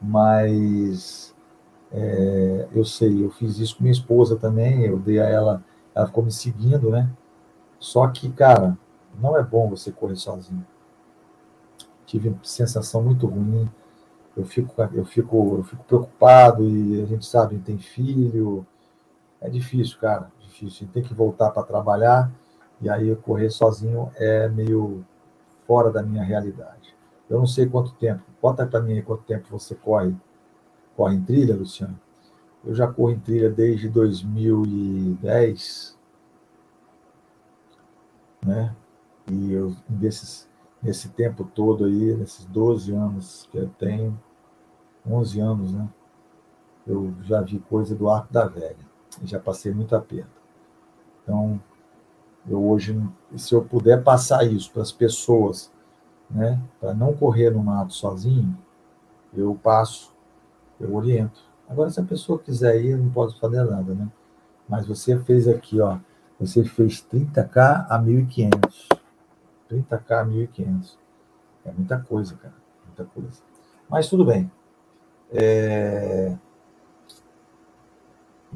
[0.00, 1.34] Mas
[1.92, 4.84] é, eu sei, eu fiz isso com minha esposa também.
[4.84, 7.10] Eu dei a ela, ela ficou me seguindo, né?
[7.84, 8.78] Só que, cara,
[9.20, 10.66] não é bom você correr sozinho.
[12.06, 13.68] Tive sensação muito ruim
[14.36, 18.66] eu fico, eu fico, eu fico preocupado e a gente sabe, tem filho.
[19.40, 20.88] É difícil, cara, difícil.
[20.92, 22.32] Tem que voltar para trabalhar
[22.80, 25.04] e aí correr sozinho é meio
[25.66, 26.94] fora da minha realidade.
[27.30, 28.22] Eu não sei quanto tempo.
[28.42, 30.14] Bota para mim aí quanto tempo você corre,
[30.96, 31.98] corre em trilha, Luciano.
[32.64, 35.96] Eu já corro em trilha desde 2010,
[38.44, 38.74] né?
[39.30, 40.48] E eu, desses,
[40.82, 44.20] nesse tempo todo aí, nesses 12 anos que eu tenho,
[45.06, 45.88] 11 anos, né?
[46.86, 48.76] Eu já vi coisa do arco da velha,
[49.22, 50.42] já passei muito aperto.
[51.22, 51.58] Então,
[52.46, 53.00] eu hoje,
[53.36, 55.72] se eu puder passar isso para as pessoas,
[56.30, 58.56] né, para não correr no mato sozinho,
[59.32, 60.12] eu passo,
[60.78, 61.40] eu oriento.
[61.68, 64.08] Agora, se a pessoa quiser ir, eu não posso fazer nada, né?
[64.68, 65.98] Mas você fez aqui, ó,
[66.38, 68.88] você fez 30k a 1.500.
[69.70, 70.96] 30k a 1.500.
[71.64, 72.54] É muita coisa, cara.
[72.86, 73.42] Muita coisa.
[73.88, 74.50] Mas tudo bem.
[75.30, 76.36] É...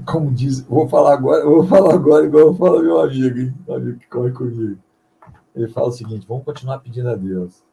[0.07, 3.55] Como diz, vou falar agora, vou falar agora igual eu falo meu amigo, hein?
[3.66, 4.79] Meu amigo que corre comigo.
[5.55, 7.64] Ele fala o seguinte: vamos continuar pedindo a Deus.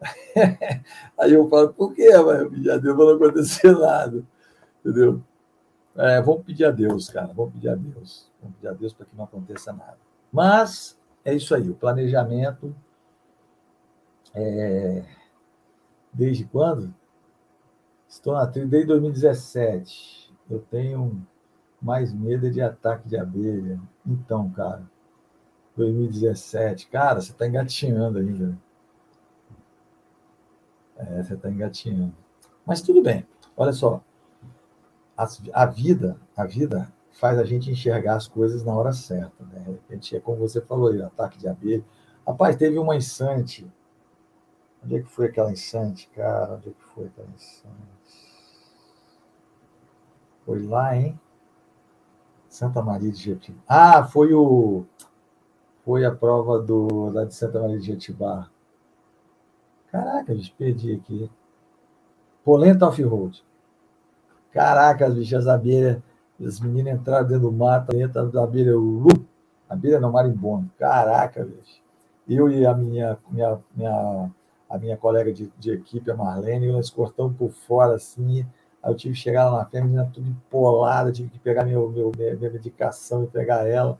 [1.18, 2.96] Aí eu falo, por que, vai pedir a Deus?
[2.96, 4.24] Não acontecer nada.
[4.80, 5.22] Entendeu?
[5.96, 7.32] É, vamos pedir a Deus, cara.
[7.32, 8.30] Vamos pedir a Deus.
[8.40, 9.98] Vamos pedir a Deus para que não aconteça nada.
[10.32, 12.74] Mas é isso aí, o planejamento
[14.34, 15.02] é,
[16.12, 16.94] desde quando?
[18.06, 20.32] Estou na trilha desde 2017.
[20.48, 21.26] Eu tenho
[21.80, 23.80] mais medo de ataque de abelha.
[24.06, 24.82] Então, cara,
[25.76, 26.88] 2017.
[26.88, 28.56] Cara, você está engatinhando ainda.
[30.96, 32.14] É, você está engatinhando.
[32.64, 33.26] Mas tudo bem.
[33.56, 34.02] Olha só.
[35.16, 39.44] A, a vida, a vida faz a gente enxergar as coisas na hora certa.
[39.44, 39.60] Né?
[39.60, 41.84] De repente, é como você falou aí, ataque de abelha.
[42.26, 43.66] Rapaz, teve uma insante
[44.86, 46.54] Onde é que foi aquela enchente, cara?
[46.54, 47.66] Onde é que foi aquela enchente?
[50.44, 51.18] Foi lá, hein?
[52.48, 53.58] Santa Maria de Jetibá.
[53.66, 54.86] Ah, foi o.
[55.84, 58.48] Foi a prova do, lá de Santa Maria de Jetibá.
[59.90, 61.28] Caraca, bicho, perdi aqui.
[62.44, 63.44] Polenta Off-Road.
[64.56, 65.98] Caraca, as abelhas,
[66.40, 69.08] as meninas entraram dentro do mato, dentro da abelha, lu,
[69.68, 70.70] abelha não marimbondo.
[70.78, 71.82] Caraca, bicho.
[72.26, 74.30] Eu e a minha, minha, minha
[74.66, 78.46] a minha colega de, de equipe, a Marlene, nós cortamos por fora assim.
[78.82, 81.66] Aí eu tive que chegar lá na fé, a menina tudo empolada, tive que pegar
[81.66, 83.98] meu, meu, minha medicação e pegar ela.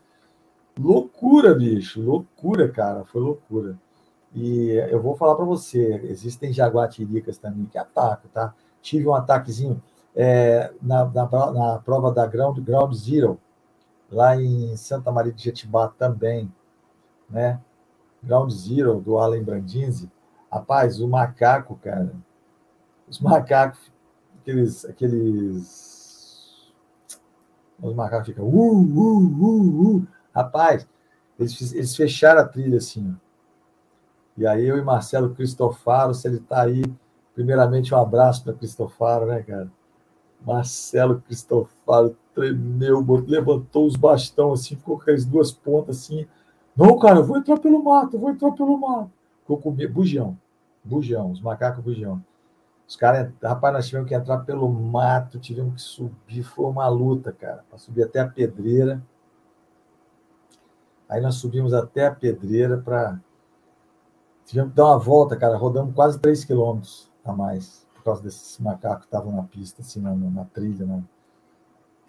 [0.80, 3.76] Loucura, bicho, loucura, cara, foi loucura.
[4.34, 8.54] E eu vou falar para você, existem jaguatiricas também que atacam, tá?
[8.80, 9.82] Tive um ataquezinho
[10.16, 13.38] é, na, na, na, prova da Ground, Ground Zero,
[14.10, 16.52] lá em Santa Maria de Jetibá também,
[17.30, 17.60] né?
[18.22, 20.10] Ground Zero, do Allen Brandinzi,
[20.50, 22.12] Rapaz, o macaco, cara.
[23.08, 23.92] Os macacos,
[24.40, 24.84] aqueles.
[24.84, 26.72] aqueles
[27.82, 28.44] os macacos ficam.
[28.44, 30.06] Uh, uh, uh, uh.
[30.34, 30.88] Rapaz,
[31.38, 33.14] eles, eles fecharam a trilha assim.
[33.14, 33.26] Ó.
[34.38, 36.82] E aí eu e Marcelo Cristofaro, se ele está aí,
[37.34, 39.70] primeiramente um abraço para Cristofaro, né, cara?
[40.46, 46.26] Marcelo Cristofaro tremeu, levantou os bastões assim, ficou com as duas pontas assim.
[46.76, 49.10] Não, cara, eu vou entrar pelo mato, vou entrar pelo mato.
[49.40, 50.38] Ficou com bujão,
[50.84, 52.22] bujão, os macacos bujão.
[52.86, 57.32] Os caras, rapaz, nós tivemos que entrar pelo mato, tivemos que subir, foi uma luta,
[57.32, 59.02] cara, para subir até a pedreira.
[61.08, 63.20] Aí nós subimos até a pedreira para.
[64.44, 69.00] Tivemos que dar uma volta, cara, rodamos quase 3 quilômetros a mais, causa desses macacos
[69.00, 70.86] que estavam na pista, assim, na, na trilha.
[70.86, 71.02] Né?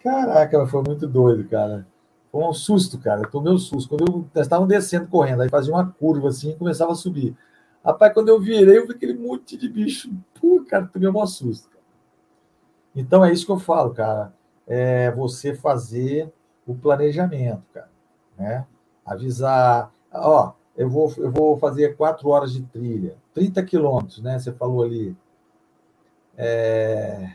[0.02, 1.86] Caraca, foi muito doido, cara.
[2.30, 3.22] Foi um susto, cara.
[3.22, 3.88] Eu tomei um susto.
[3.88, 7.36] Quando eu, nós estávamos descendo correndo, aí fazia uma curva assim e começava a subir.
[7.84, 10.10] Rapaz, quando eu virei, eu vi aquele monte de bicho.
[10.40, 11.68] Pô, cara, tomei um susto.
[11.70, 11.82] Cara.
[12.94, 14.32] Então é isso que eu falo, cara.
[14.66, 16.32] É você fazer
[16.66, 17.90] o planejamento, cara.
[18.36, 18.66] Né?
[19.06, 19.90] Avisar.
[20.12, 24.38] Ó, eu vou, eu vou fazer quatro horas de trilha, 30 quilômetros, né?
[24.38, 25.16] Você falou ali.
[26.40, 27.32] É...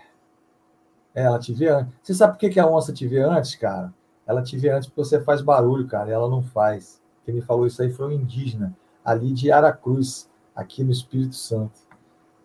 [1.14, 1.93] ela te vê antes.
[2.01, 3.93] Você sabe por que a onça te vê antes, cara?
[4.26, 7.01] Ela te vê antes porque você faz barulho, cara, e ela não faz.
[7.26, 11.80] Quem me falou isso aí foi um indígena, ali de Aracruz, aqui no Espírito Santo,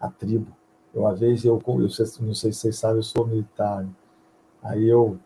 [0.00, 0.54] a tribo.
[0.92, 1.88] Eu, uma vez, eu, eu não
[2.34, 3.86] sei se vocês sabem, eu sou militar.
[4.62, 5.18] Aí eu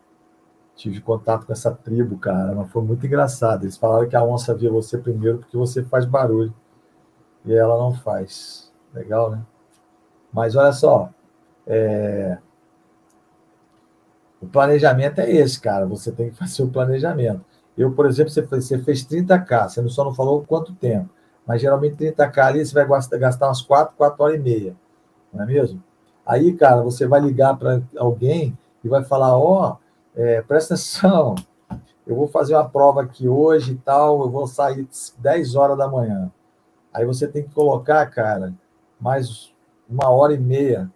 [0.75, 3.65] tive contato com essa tribo, cara, mas foi muito engraçado.
[3.65, 6.55] Eles falaram que a onça via você primeiro porque você faz barulho
[7.45, 8.73] e ela não faz.
[8.93, 9.43] Legal, né?
[10.33, 11.11] Mas olha só,
[11.67, 12.39] é...
[14.41, 15.87] o planejamento é esse, cara.
[15.87, 17.45] Você tem que fazer o planejamento.
[17.77, 21.09] Eu, por exemplo, você fez, você fez 30K, você só não falou quanto tempo,
[21.47, 22.87] mas geralmente 30K ali você vai
[23.19, 24.77] gastar umas 4, 4 horas e meia,
[25.33, 25.83] não é mesmo?
[26.25, 29.77] Aí, cara, você vai ligar para alguém e vai falar: Ó, oh,
[30.15, 31.35] é, presta atenção,
[32.07, 34.87] eu vou fazer uma prova aqui hoje e tal, eu vou sair
[35.19, 36.31] 10 horas da manhã.
[36.93, 38.53] Aí você tem que colocar, cara,
[39.01, 39.53] mais
[39.89, 40.91] uma hora e meia.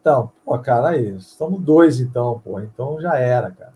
[0.00, 3.72] Então, pô, cara, aí, estamos dois então, pô, então já era, cara.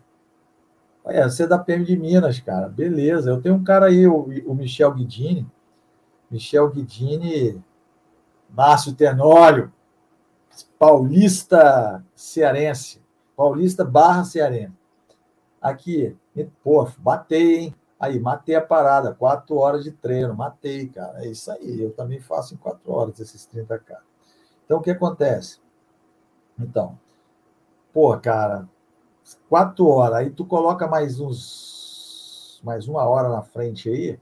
[1.05, 3.29] É, você é da PM de Minas, cara, beleza.
[3.29, 5.47] Eu tenho um cara aí, o, o Michel Guidini,
[6.29, 7.63] Michel Guidini,
[8.49, 9.71] Márcio Tenório,
[10.77, 13.01] paulista cearense,
[13.35, 14.75] paulista barra cearense.
[15.61, 16.15] Aqui,
[16.63, 17.75] pô, batei, hein?
[17.99, 21.25] Aí, matei a parada, quatro horas de treino, matei, cara.
[21.25, 23.97] É isso aí, eu também faço em quatro horas esses 30K.
[24.65, 25.59] Então, o que acontece?
[26.59, 26.97] Então,
[27.93, 28.67] pô, cara,
[29.49, 34.19] quatro horas, aí tu coloca mais uns, mais uma hora na frente aí,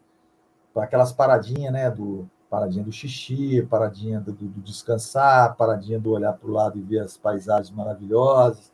[0.74, 6.34] para aquelas paradinhas, né, do paradinha do xixi, paradinha do, do descansar, paradinha do olhar
[6.34, 8.72] para o lado e ver as paisagens maravilhosas,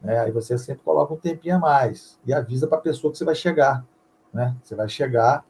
[0.00, 0.20] né?
[0.20, 3.24] Aí você sempre coloca um tempinho a mais e avisa para a pessoa que você
[3.24, 3.84] vai chegar,
[4.32, 4.54] né?
[4.62, 5.44] Você vai chegar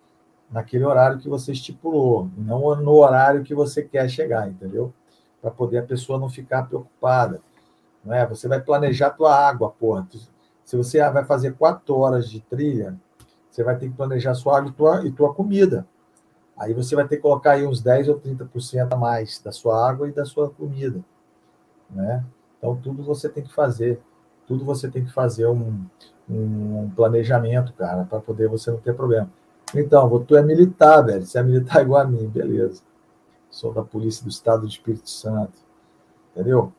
[0.51, 4.93] naquele horário que você estipulou, não no horário que você quer chegar, entendeu?
[5.41, 7.41] Para poder a pessoa não ficar preocupada,
[8.05, 8.27] não é?
[8.27, 10.07] Você vai planejar tua água, porra.
[10.65, 12.97] Se você vai fazer quatro horas de trilha,
[13.51, 15.87] você vai ter que planejar sua água e tua, e tua comida.
[16.57, 19.89] Aí você vai ter que colocar aí uns 10 ou 30% a mais da sua
[19.89, 21.01] água e da sua comida,
[21.89, 22.25] né?
[22.59, 24.01] Então tudo você tem que fazer,
[24.47, 25.85] tudo você tem que fazer um,
[26.29, 29.31] um planejamento, cara, para poder você não ter problema.
[29.75, 32.83] Então, tu é militar, velho, você é militar igual a mim, beleza.
[33.51, 35.59] Sou da Polícia do Estado do Espírito Santo,
[36.33, 36.73] entendeu?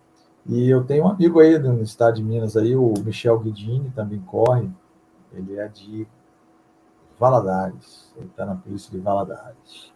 [0.45, 4.19] E eu tenho um amigo aí no estado de Minas aí, o Michel Guidini, também
[4.19, 4.69] corre,
[5.33, 6.07] ele é de
[7.19, 8.13] Valadares.
[8.15, 9.93] Ele está na polícia de Valadares.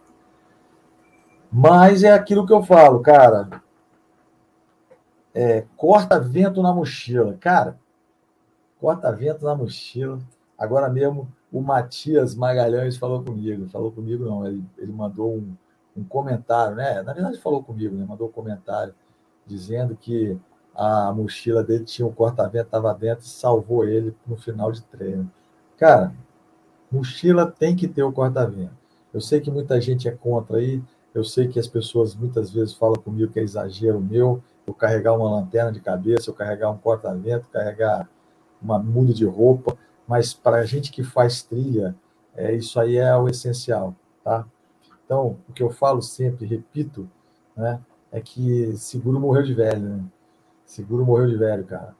[1.50, 3.62] Mas é aquilo que eu falo, cara.
[5.32, 7.36] É, corta vento na mochila.
[7.40, 7.78] Cara,
[8.80, 10.18] corta vento na mochila.
[10.58, 13.68] Agora mesmo o Matias Magalhães falou comigo.
[13.68, 14.46] Falou comigo, não.
[14.46, 15.56] Ele, ele mandou um,
[15.96, 17.02] um comentário, né?
[17.02, 18.04] Na verdade, falou comigo, né?
[18.06, 18.94] Mandou um comentário
[19.46, 20.38] dizendo que
[20.74, 25.30] a mochila dele tinha um corta-vento, estava dentro salvou ele no final de treino.
[25.76, 26.12] Cara,
[26.90, 28.72] Mochila tem que ter o corta-vento.
[29.12, 30.82] Eu sei que muita gente é contra aí,
[31.14, 35.12] eu sei que as pessoas muitas vezes falam comigo que é exagero meu, eu carregar
[35.12, 38.08] uma lanterna de cabeça, eu carregar um corta-vento, carregar
[38.60, 39.76] uma muda de roupa,
[40.06, 41.94] mas para a gente que faz trilha,
[42.34, 44.46] é, isso aí é o essencial, tá?
[45.04, 47.08] Então, o que eu falo sempre, repito,
[47.56, 47.80] né,
[48.10, 50.04] é que seguro morreu de velho, né?
[50.64, 51.94] Seguro morreu de velho, cara.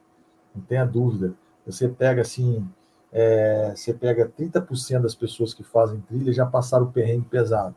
[0.55, 1.35] Não tenha dúvida.
[1.65, 2.67] Você pega assim,
[3.11, 7.75] é, você pega 30% das pessoas que fazem trilha já passaram o perrengue pesado.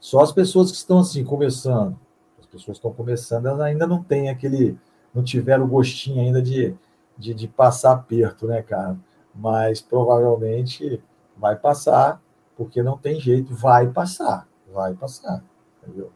[0.00, 1.98] Só as pessoas que estão assim, começando,
[2.40, 4.78] as pessoas que estão começando, elas ainda não têm aquele,
[5.14, 6.74] não tiveram o gostinho ainda de,
[7.16, 8.96] de, de passar aperto, né, cara?
[9.34, 11.02] Mas provavelmente
[11.36, 12.21] vai passar,
[12.56, 15.42] porque não tem jeito, vai passar, vai passar,
[15.82, 16.12] entendeu?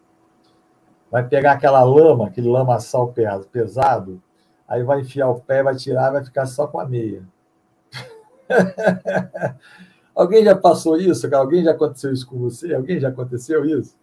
[1.10, 3.14] Vai pegar aquela lama, aquele lamaçal
[3.50, 4.22] pesado,
[4.66, 7.22] aí vai enfiar o pé, vai tirar, vai ficar só com a meia.
[10.14, 11.32] Alguém já passou isso?
[11.34, 12.74] Alguém já aconteceu isso com você?
[12.74, 13.94] Alguém já aconteceu isso?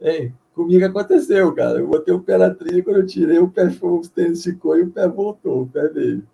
[0.00, 0.34] Hein?
[0.54, 1.78] Comigo aconteceu, cara.
[1.78, 4.82] Eu botei o pé na trilha, quando eu tirei, o pé o tênis ficou e
[4.82, 6.26] o pé voltou, o pé veio.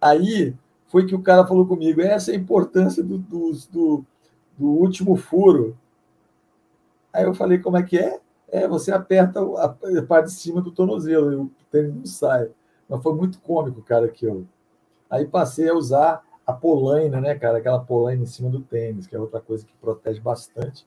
[0.00, 0.54] Aí
[0.86, 4.04] foi que o cara falou comigo: essa é a importância do, do, do,
[4.60, 5.76] do último furo.
[7.10, 8.20] Aí eu falei: como é que é?
[8.52, 12.50] É, você aperta a parte de cima do tornozelo e o tênis não sai.
[12.88, 14.44] Mas foi muito cômico, cara, eu.
[15.08, 17.58] Aí passei a usar a polaina, né, cara?
[17.58, 20.86] Aquela polaina em cima do tênis, que é outra coisa que protege bastante.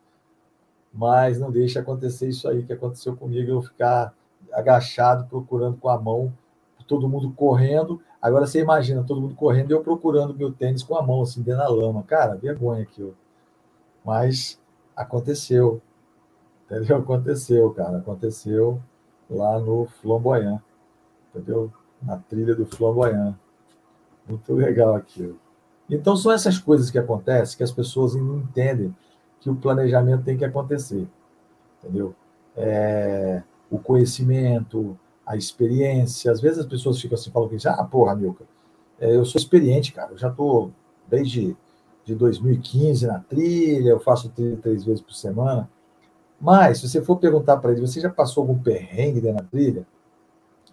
[0.94, 4.14] Mas não deixa acontecer isso aí que aconteceu comigo, eu ficar
[4.52, 6.32] agachado, procurando com a mão,
[6.86, 8.00] todo mundo correndo.
[8.22, 11.42] Agora você imagina, todo mundo correndo e eu procurando meu tênis com a mão, assim,
[11.42, 12.04] dentro da lama.
[12.04, 13.16] Cara, vergonha aquilo.
[14.04, 14.60] Mas
[14.96, 15.82] aconteceu.
[16.66, 16.98] Entendeu?
[16.98, 17.98] Aconteceu, cara.
[17.98, 18.82] Aconteceu
[19.30, 20.60] lá no Flamboyant.
[21.30, 21.72] Entendeu?
[22.06, 23.36] na trilha do Flamboyant.
[24.28, 25.40] Muito legal aquilo.
[25.90, 28.96] Então, são essas coisas que acontecem que as pessoas não entendem
[29.40, 31.08] que o planejamento tem que acontecer.
[31.80, 32.16] Entendeu?
[32.56, 36.32] É, o conhecimento, a experiência.
[36.32, 38.46] Às vezes as pessoas ficam assim, falam que, ah, porra, Milka,
[39.00, 40.72] é, eu sou experiente, cara, eu já estou
[41.08, 41.58] desde
[42.06, 45.70] de 2015 na trilha, eu faço trilha três vezes por semana.
[46.40, 49.88] Mas, se você for perguntar para ele, você já passou algum perrengue dentro da trilha?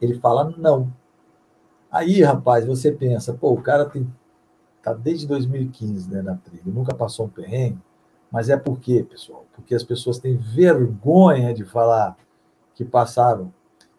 [0.01, 0.93] Ele fala, não.
[1.91, 4.11] Aí, rapaz, você pensa, pô, o cara tem,
[4.83, 7.79] tá desde 2015 né, na trilha, nunca passou um perrengue.
[8.31, 9.45] Mas é por quê, pessoal?
[9.55, 12.17] Porque as pessoas têm vergonha de falar
[12.75, 13.53] que passaram.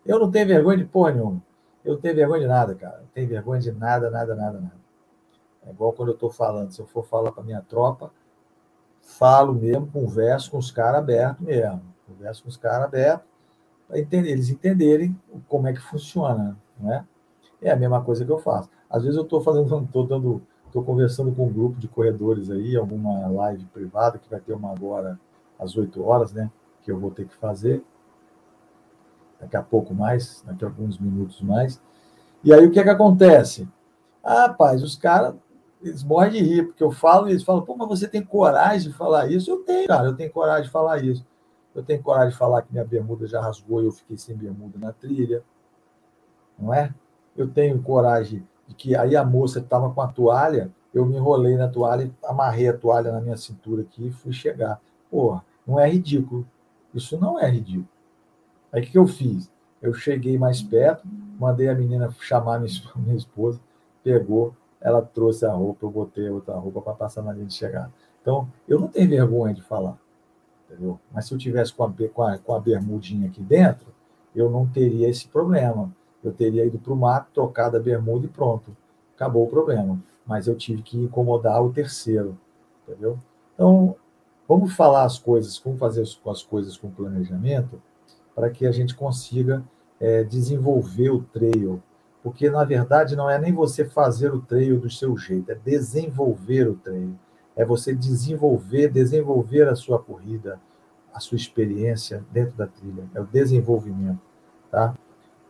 [0.05, 1.41] Eu não tenho vergonha de porra nenhuma.
[1.83, 2.99] Eu não tenho vergonha de nada, cara.
[2.99, 4.80] Não tenho vergonha de nada, nada, nada, nada.
[5.65, 6.71] É igual quando eu estou falando.
[6.71, 8.11] Se eu for falar para minha tropa,
[9.01, 11.81] falo mesmo, converso com os caras abertos mesmo.
[12.07, 13.31] Converso com os caras abertos
[13.91, 17.05] para entender, eles entenderem como é que funciona, não é?
[17.61, 18.69] É a mesma coisa que eu faço.
[18.89, 22.77] Às vezes eu estou fazendo, estou dando, estou conversando com um grupo de corredores aí,
[22.77, 25.19] alguma live privada que vai ter uma agora
[25.59, 26.49] às 8 horas, né?
[26.81, 27.83] Que eu vou ter que fazer
[29.41, 31.81] daqui a pouco mais, daqui a alguns minutos mais.
[32.43, 33.67] E aí o que é que acontece?
[34.23, 35.35] Ah, rapaz, os caras
[35.83, 38.91] eles morrem de rir, porque eu falo e eles falam, pô, mas você tem coragem
[38.91, 39.49] de falar isso?
[39.49, 41.25] Eu tenho, cara, eu tenho coragem de falar isso.
[41.73, 44.77] Eu tenho coragem de falar que minha bermuda já rasgou e eu fiquei sem bermuda
[44.77, 45.43] na trilha.
[46.59, 46.93] Não é?
[47.35, 51.55] Eu tenho coragem de que aí a moça estava com a toalha, eu me enrolei
[51.55, 54.79] na toalha, amarrei a toalha na minha cintura aqui e fui chegar.
[55.09, 56.45] Porra, não é ridículo.
[56.93, 57.87] Isso não é ridículo.
[58.71, 59.49] Aí o que eu fiz?
[59.81, 61.07] Eu cheguei mais perto,
[61.39, 63.59] mandei a menina chamar minha esposa,
[64.03, 67.91] pegou, ela trouxe a roupa, eu botei outra roupa para passar na linha de chegada.
[68.21, 69.97] Então, eu não tenho vergonha de falar,
[70.65, 70.99] entendeu?
[71.11, 73.87] Mas se eu tivesse com a, com a, com a bermudinha aqui dentro,
[74.35, 75.91] eu não teria esse problema.
[76.23, 78.75] Eu teria ido para o mato, trocado a bermuda e pronto.
[79.15, 79.99] Acabou o problema.
[80.25, 82.37] Mas eu tive que incomodar o terceiro,
[82.87, 83.17] entendeu?
[83.53, 83.95] Então,
[84.47, 87.81] vamos falar as coisas, como fazer as coisas com planejamento,
[88.35, 89.63] para que a gente consiga
[89.99, 91.81] é, desenvolver o trail
[92.23, 96.67] porque na verdade não é nem você fazer o treino do seu jeito, é desenvolver
[96.67, 97.17] o treino.
[97.55, 100.59] É você desenvolver, desenvolver a sua corrida,
[101.13, 103.03] a sua experiência dentro da trilha.
[103.13, 104.21] É o desenvolvimento,
[104.69, 104.95] tá?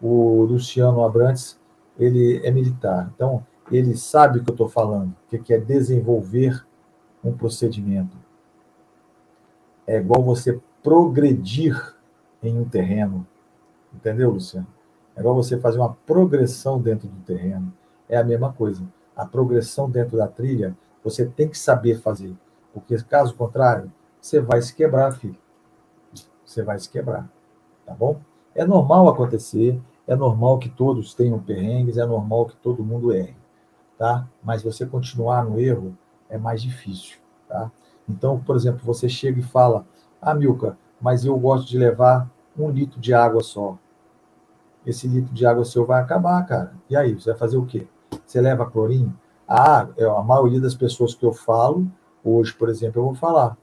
[0.01, 1.59] O Luciano Abrantes,
[1.99, 6.65] ele é militar, então ele sabe o que eu estou falando, o que é desenvolver
[7.24, 8.17] um procedimento.
[9.86, 11.95] É igual você progredir
[12.41, 13.28] em um terreno.
[13.93, 14.67] Entendeu, Luciano?
[15.16, 17.74] É igual você fazer uma progressão dentro do terreno.
[18.07, 18.84] É a mesma coisa.
[19.16, 22.36] A progressão dentro da trilha, você tem que saber fazer.
[22.74, 25.38] Porque, caso contrário, você vai se quebrar, filho.
[26.45, 27.30] Você vai se quebrar.
[27.86, 28.20] Tá bom?
[28.53, 33.36] É normal acontecer, é normal que todos tenham perrengues, é normal que todo mundo erre.
[33.97, 34.28] Tá?
[34.43, 35.97] Mas você continuar no erro
[36.30, 37.18] é mais difícil.
[37.47, 37.72] Tá?
[38.07, 39.86] Então, por exemplo, você chega e fala:
[40.22, 43.78] Ah, Milka, mas eu gosto de levar um litro de água só
[44.86, 46.73] esse litro de água seu vai acabar, cara.
[46.89, 47.88] E aí, você vai fazer o quê?
[48.25, 49.17] Você leva clorinho?
[49.47, 51.88] Ah, a maioria das pessoas que eu falo,
[52.23, 53.57] hoje, por exemplo, eu vou falar.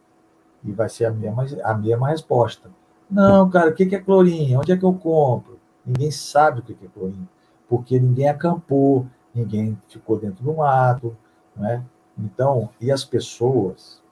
[0.65, 2.71] E vai ser a mesma, a mesma resposta.
[3.11, 4.61] Não, cara, o que é clorinho?
[4.61, 5.59] Onde é que eu compro?
[5.85, 7.29] Ninguém sabe o que é clorinho.
[7.69, 11.17] Porque ninguém acampou, ninguém ficou dentro do mato,
[11.57, 11.83] né?
[12.19, 14.03] Então, e as pessoas,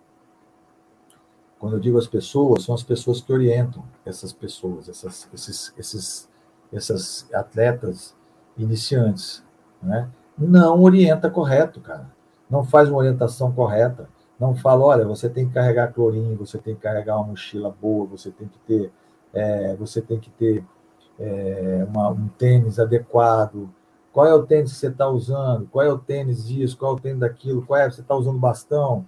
[1.58, 6.28] quando eu digo as pessoas, são as pessoas que orientam essas pessoas, essas, esses, esses
[6.76, 8.14] essas atletas
[8.56, 9.42] iniciantes,
[9.82, 10.08] né?
[10.36, 12.10] Não orienta correto, cara.
[12.48, 14.08] Não faz uma orientação correta.
[14.38, 18.06] Não fala, olha, você tem que carregar clorinho, você tem que carregar uma mochila boa,
[18.06, 18.92] você tem que ter,
[19.32, 20.62] é, você tem que ter
[21.18, 23.70] é, uma, um tênis adequado.
[24.12, 25.66] Qual é o tênis que você está usando?
[25.68, 26.76] Qual é o tênis disso?
[26.76, 27.64] Qual é o tênis daquilo?
[27.64, 27.90] Qual é?
[27.90, 29.06] Você está usando bastão?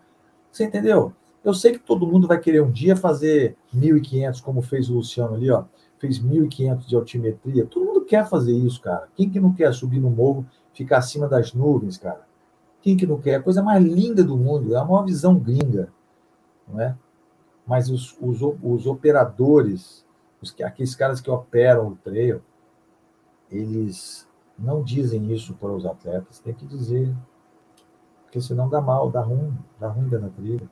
[0.50, 1.12] Você entendeu?
[1.44, 5.34] Eu sei que todo mundo vai querer um dia fazer 1.500, como fez o Luciano
[5.34, 5.64] ali, ó
[5.99, 7.66] fez 1.500 de altimetria.
[7.66, 9.09] Todo mundo quer fazer isso, cara.
[9.14, 12.26] Quem que não quer subir no morro, ficar acima das nuvens, cara?
[12.80, 13.36] Quem que não quer?
[13.36, 15.92] A coisa mais linda do mundo, é uma visão gringa,
[16.66, 16.96] não é?
[17.66, 20.07] Mas os, os, os operadores,
[20.40, 22.40] os, aqueles caras que operam o trail,
[23.51, 24.26] eles
[24.59, 27.14] não dizem isso para os atletas, tem que dizer.
[28.24, 30.70] Porque senão dá mal, dá ruim, dá ruim da trilha.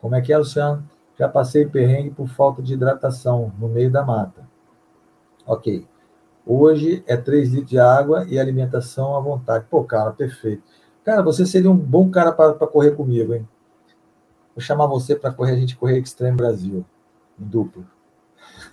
[0.00, 0.88] Como é que é, Luciano?
[1.18, 4.46] Já passei perrengue por falta de hidratação no meio da mata.
[5.46, 5.86] Ok.
[6.44, 9.66] Hoje é 3 litros de água e alimentação à vontade.
[9.68, 10.62] Pô, cara, perfeito.
[11.04, 13.48] Cara, você seria um bom cara para correr comigo, hein?
[14.54, 16.84] Vou chamar você para correr, a gente correr Extreme Brasil,
[17.38, 17.86] em duplo.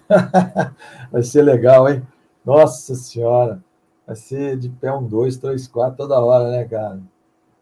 [1.12, 2.06] Vai ser legal, hein?
[2.44, 3.64] Nossa Senhora.
[4.06, 7.02] Vai ser de pé um, dois, três, quatro toda hora, né, cara?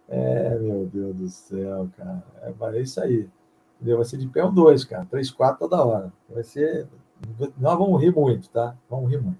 [0.07, 2.23] É, meu Deus do céu, cara.
[2.41, 3.29] É, é isso aí.
[3.81, 3.97] Entendeu?
[3.97, 5.07] Vai ser de pé um dois, cara.
[5.09, 6.13] Três, quatro toda hora.
[6.29, 6.87] Vai ser.
[7.57, 8.77] Nós vamos rir muito, tá?
[8.87, 9.39] Vamos rir muito.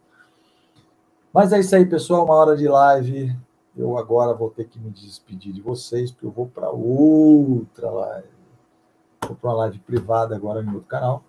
[1.32, 2.26] Mas é isso aí, pessoal.
[2.26, 3.38] Uma hora de live.
[3.78, 8.28] Eu agora vou ter que me despedir de vocês, porque eu vou para outra live.
[9.28, 11.24] Vou para uma live privada agora no outro canal.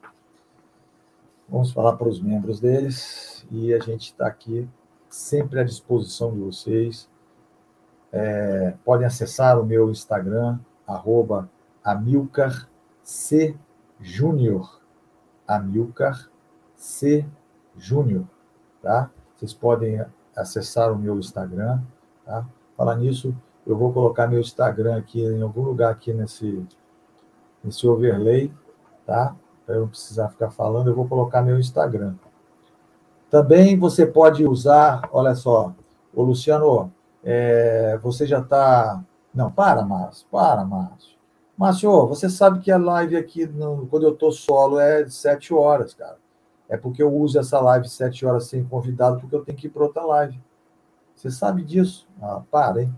[1.46, 3.46] Vamos falar para os membros deles.
[3.50, 4.66] E a gente está aqui
[5.10, 7.10] sempre à disposição de vocês.
[8.10, 11.50] É, podem acessar o meu Instagram, arroba
[11.84, 12.71] Amilcar
[13.02, 13.56] C.
[14.00, 14.80] Júnior.
[15.46, 16.30] Amilcar
[16.76, 17.26] C.
[17.76, 18.24] Júnior,
[18.82, 19.10] tá?
[19.36, 20.04] Vocês podem
[20.36, 21.80] acessar o meu Instagram,
[22.24, 22.46] tá?
[22.76, 23.34] Falar nisso,
[23.66, 26.66] eu vou colocar meu Instagram aqui em algum lugar aqui nesse,
[27.62, 28.52] nesse overlay,
[29.06, 29.36] tá?
[29.64, 32.14] Para eu não precisar ficar falando, eu vou colocar meu Instagram.
[33.30, 35.72] Também você pode usar, olha só,
[36.12, 36.92] o Luciano,
[37.24, 39.02] é, você já está.
[39.34, 41.16] Não, para, Márcio, para, Márcio.
[41.56, 45.52] Márcio, você sabe que a live aqui, no, quando eu estou solo, é de sete
[45.54, 46.18] horas, cara.
[46.68, 49.70] É porque eu uso essa live sete horas sem convidado, porque eu tenho que ir
[49.70, 50.40] para outra live.
[51.14, 52.08] Você sabe disso?
[52.20, 52.94] Ah, para, hein?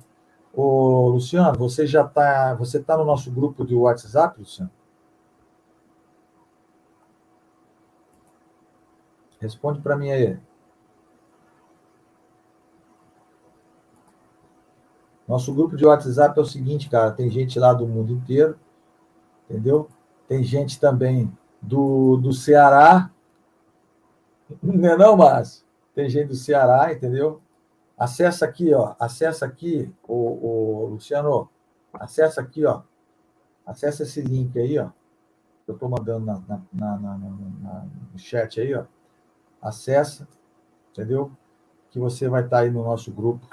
[0.52, 2.54] Ô, Luciano, você já está.
[2.54, 4.70] Você está no nosso grupo de WhatsApp, Luciano?
[9.40, 10.38] Responde para mim aí.
[15.26, 18.58] Nosso grupo de WhatsApp é o seguinte, cara, tem gente lá do mundo inteiro,
[19.48, 19.88] entendeu?
[20.28, 23.10] Tem gente também do, do Ceará,
[24.62, 25.64] não é não, Márcio?
[25.94, 27.40] Tem gente do Ceará, entendeu?
[27.96, 31.48] Acessa aqui, ó, acessa aqui, o, Luciano,
[31.94, 32.82] acessa aqui, ó,
[33.64, 34.88] acessa esse link aí, ó,
[35.64, 38.84] que eu estou mandando na, na, na, no chat aí, ó,
[39.62, 40.28] acessa,
[40.92, 41.30] entendeu?
[41.90, 43.46] Que você vai estar tá aí no nosso grupo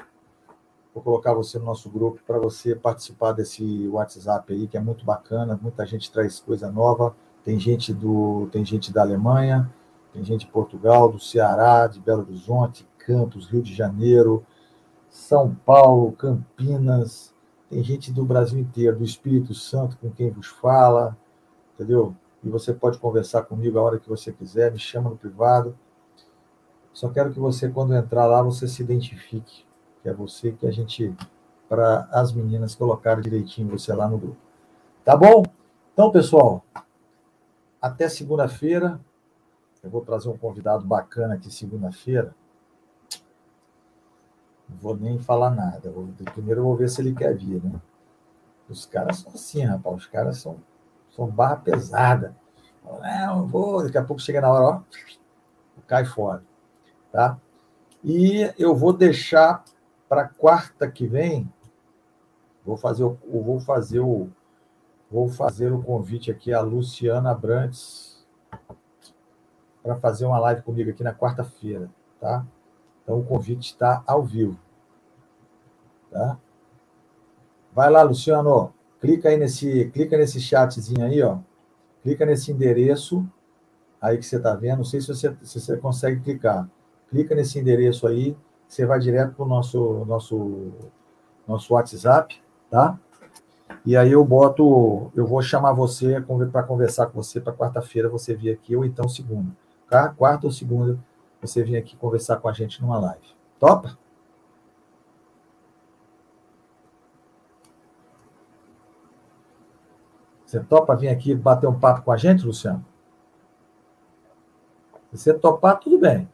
[0.94, 5.06] Vou colocar você no nosso grupo para você participar desse WhatsApp aí, que é muito
[5.06, 5.58] bacana.
[5.62, 7.16] Muita gente traz coisa nova.
[7.46, 9.72] Tem gente do, tem gente da Alemanha,
[10.12, 14.46] tem gente de Portugal, do Ceará, de Belo Horizonte, Campos, Rio de Janeiro,
[15.10, 17.34] São Paulo, Campinas.
[17.70, 21.18] Tem gente do Brasil inteiro, do Espírito Santo, com quem vos fala,
[21.74, 22.14] entendeu?
[22.44, 25.74] E você pode conversar comigo a hora que você quiser, me chama no privado.
[26.92, 29.64] Só quero que você, quando entrar lá, você se identifique
[30.02, 31.14] que é você, que a gente,
[31.70, 34.38] para as meninas colocarem direitinho você lá no grupo.
[35.04, 35.44] Tá bom?
[35.94, 36.64] Então, pessoal,
[37.82, 39.00] até segunda-feira.
[39.84, 42.36] Eu vou trazer um convidado bacana aqui segunda-feira.
[44.70, 45.90] Não vou nem falar nada.
[45.90, 47.82] Vou, primeiro eu vou ver se ele quer vir, né?
[48.70, 49.98] Os caras são assim, rapaz.
[49.98, 50.58] Os caras são,
[51.16, 52.36] são barra pesada.
[52.84, 53.84] Não, vou.
[53.84, 54.82] Daqui a pouco chega na hora, ó,
[55.88, 56.44] cai fora.
[57.12, 57.38] Tá?
[58.04, 59.64] E eu vou deixar
[60.12, 61.50] para quarta que vem,
[62.66, 64.28] vou fazer o, vou fazer o,
[65.10, 68.28] vou fazer o convite aqui a Luciana Brantes
[69.82, 71.90] para fazer uma live comigo aqui na quarta-feira,
[72.20, 72.46] tá?
[73.02, 74.60] Então o convite está ao vivo,
[76.12, 76.38] tá?
[77.72, 81.38] Vai lá, Luciano, clica aí nesse, clica nesse chatzinho aí, ó.
[82.04, 83.26] Clica nesse endereço
[84.02, 84.80] aí que você está vendo.
[84.80, 86.70] Não sei se você, se você consegue clicar.
[87.10, 88.36] Clica nesse endereço aí
[88.72, 90.72] você vai direto para o nosso, nosso,
[91.46, 92.98] nosso WhatsApp, tá?
[93.86, 98.34] E aí eu boto, eu vou chamar você para conversar com você para quarta-feira você
[98.34, 99.52] vir aqui, ou então segunda.
[99.90, 100.08] Tá?
[100.08, 100.98] Quarta ou segunda,
[101.42, 103.36] você vir aqui conversar com a gente numa live.
[103.60, 103.98] Topa?
[110.46, 112.86] Você topa vir aqui bater um papo com a gente, Luciano?
[115.12, 116.30] Se você topar, tudo bem.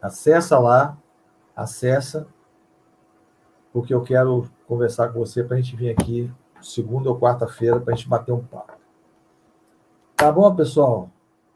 [0.00, 0.96] Acessa lá,
[1.56, 2.26] acessa,
[3.72, 7.92] porque eu quero conversar com você para a gente vir aqui segunda ou quarta-feira para
[7.92, 8.72] a gente bater um papo.
[10.16, 11.10] Tá bom, pessoal?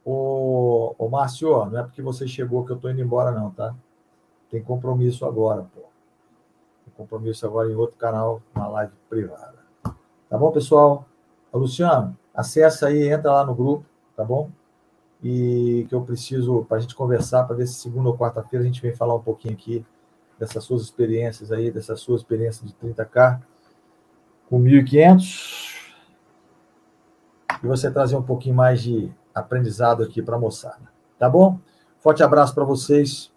[0.05, 3.75] Ô Márcio, não é porque você chegou que eu estou indo embora, não, tá?
[4.51, 5.83] Tem compromisso agora, pô.
[6.85, 9.59] Tem compromisso agora em outro canal, uma live privada.
[10.29, 11.07] Tá bom, pessoal?
[11.53, 13.85] Luciano, acessa aí, entra lá no grupo,
[14.17, 14.51] tá bom?
[15.23, 18.67] E que eu preciso para a gente conversar, para ver se segunda ou quarta-feira a
[18.67, 19.87] gente vem falar um pouquinho aqui
[20.39, 23.41] dessas suas experiências aí, dessa sua experiência de 30K
[24.49, 25.73] com 1.500
[27.63, 30.91] e você trazer um pouquinho mais de aprendizado aqui para a moçada.
[31.19, 31.61] Tá bom?
[32.01, 33.33] Forte abraço para vocês.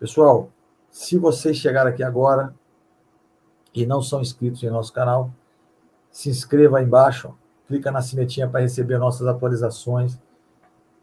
[0.00, 0.50] Pessoal,
[0.90, 2.52] se vocês chegaram aqui agora
[3.72, 5.30] e não são inscritos em nosso canal,
[6.10, 7.32] se inscreva aí embaixo, ó,
[7.68, 10.18] clica na sinetinha para receber nossas atualizações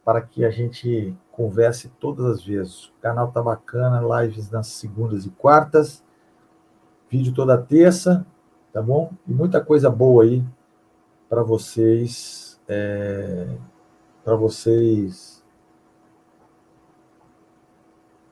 [0.07, 2.85] para que a gente converse todas as vezes.
[2.85, 6.01] O canal tá bacana, lives nas segundas e quartas,
[7.09, 8.25] vídeo toda terça,
[8.71, 9.11] tá bom?
[9.27, 10.41] E muita coisa boa aí
[11.27, 13.49] para vocês, é,
[14.23, 15.43] para vocês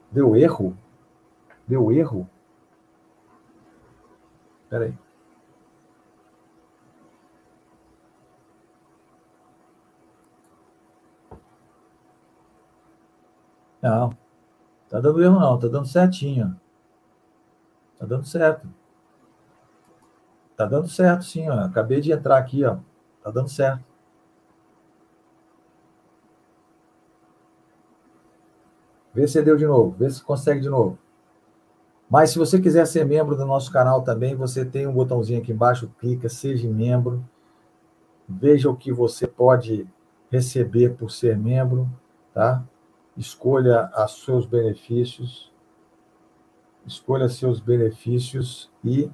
[0.10, 0.78] Deu erro?
[1.68, 2.30] Deu erro?
[4.64, 4.98] Espera
[13.86, 14.18] Não.
[14.90, 16.60] Tá dando erro não, tá dando certinho.
[18.00, 18.68] Tá dando certo.
[20.58, 21.66] Tá dando certo, sim, ó.
[21.66, 22.78] Acabei de entrar aqui, ó.
[23.22, 23.84] Tá dando certo.
[29.14, 30.98] Vê se deu de novo, vê se consegue de novo.
[32.10, 35.52] Mas se você quiser ser membro do nosso canal também, você tem um botãozinho aqui
[35.52, 37.24] embaixo, clica, seja membro.
[38.28, 39.88] Veja o que você pode
[40.32, 41.88] receber por ser membro,
[42.34, 42.66] tá?
[43.18, 45.54] Escolha os seus benefícios.
[46.86, 49.10] Escolha seus benefícios e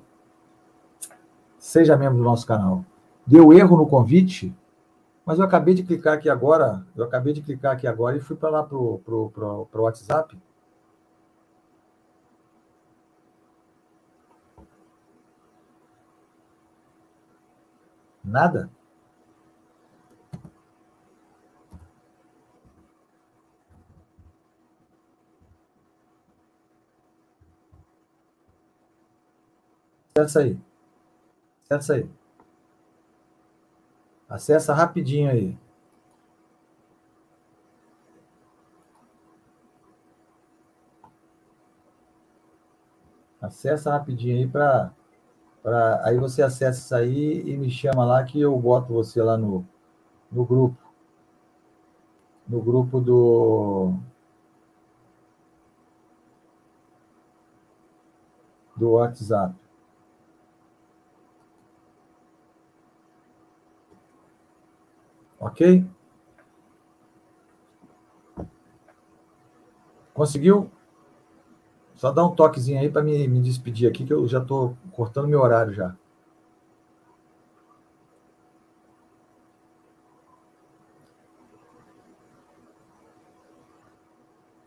[1.57, 2.83] seja membro do nosso canal.
[3.25, 4.53] Deu erro no convite?
[5.25, 8.35] Mas eu acabei de clicar aqui agora, eu acabei de clicar aqui agora e fui
[8.35, 10.37] para lá para o WhatsApp.
[18.23, 18.69] Nada?
[30.21, 30.59] Acessa aí.
[31.69, 32.09] Acessa aí.
[34.29, 35.57] Acessa rapidinho aí.
[43.41, 44.93] Acessa rapidinho aí para
[45.61, 49.37] Pra, aí você acessa isso aí e me chama lá que eu boto você lá
[49.37, 49.65] no,
[50.31, 50.77] no grupo.
[52.47, 53.93] No grupo do.
[58.75, 59.55] Do WhatsApp.
[65.41, 65.83] Ok?
[70.13, 70.69] Conseguiu?
[71.95, 75.27] Só dá um toquezinho aí para me, me despedir aqui, que eu já estou cortando
[75.27, 75.95] meu horário já.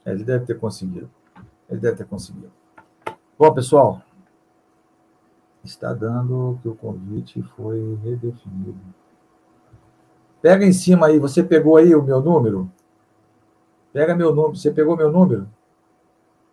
[0.05, 1.09] É, ele deve ter conseguido.
[1.69, 2.53] Ele deve ter conseguido.
[3.39, 4.03] Bom, pessoal,
[5.63, 9.04] está dando que o convite foi redefinido.
[10.45, 12.71] Pega em cima aí, você pegou aí o meu número?
[13.95, 14.55] Pega meu número.
[14.55, 15.49] Você pegou meu número?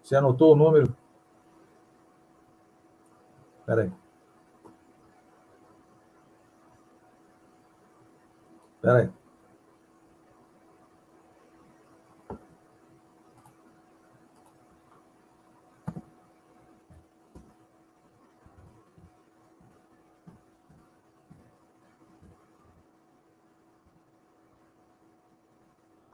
[0.02, 0.96] Você anotou o número?
[3.60, 3.92] Espera aí.
[8.78, 9.20] Espera aí.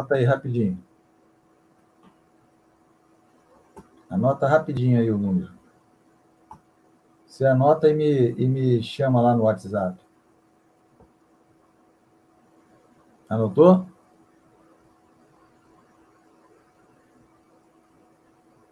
[0.08, 0.82] Bota aí rapidinho.
[4.10, 5.52] Anota rapidinho aí o número.
[7.26, 10.00] Você anota e me, e me chama lá no WhatsApp.
[13.28, 13.86] Anotou?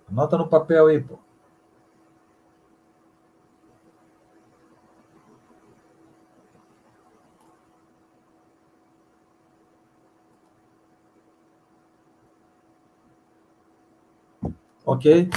[0.08, 1.20] Anota no papel aí, pô.
[14.86, 15.30] Ok?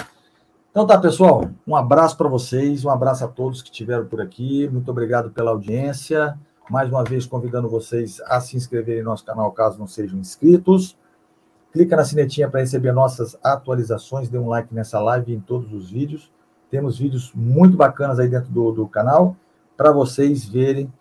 [0.71, 1.49] Então tá, pessoal.
[1.67, 4.69] Um abraço para vocês, um abraço a todos que estiveram por aqui.
[4.69, 6.39] Muito obrigado pela audiência.
[6.69, 10.99] Mais uma vez convidando vocês a se inscreverem no nosso canal caso não sejam inscritos.
[11.73, 14.29] Clica na sinetinha para receber nossas atualizações.
[14.29, 16.31] Dê um like nessa live e em todos os vídeos.
[16.71, 19.35] Temos vídeos muito bacanas aí dentro do, do canal
[19.79, 20.93] para vocês verem.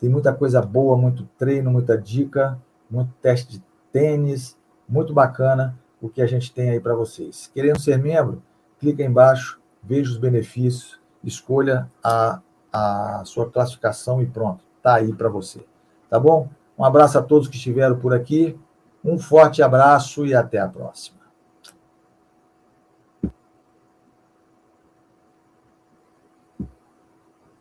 [0.00, 2.60] Tem muita coisa boa, muito treino, muita dica,
[2.90, 4.58] muito teste de tênis,
[4.88, 7.48] muito bacana o que a gente tem aí para vocês.
[7.54, 8.42] Querendo ser membro,
[8.80, 12.40] clica embaixo, veja os benefícios, escolha a,
[12.72, 15.64] a sua classificação e pronto, está aí para você.
[16.10, 16.48] Tá bom?
[16.76, 18.58] Um abraço a todos que estiveram por aqui,
[19.04, 21.21] um forte abraço e até a próxima.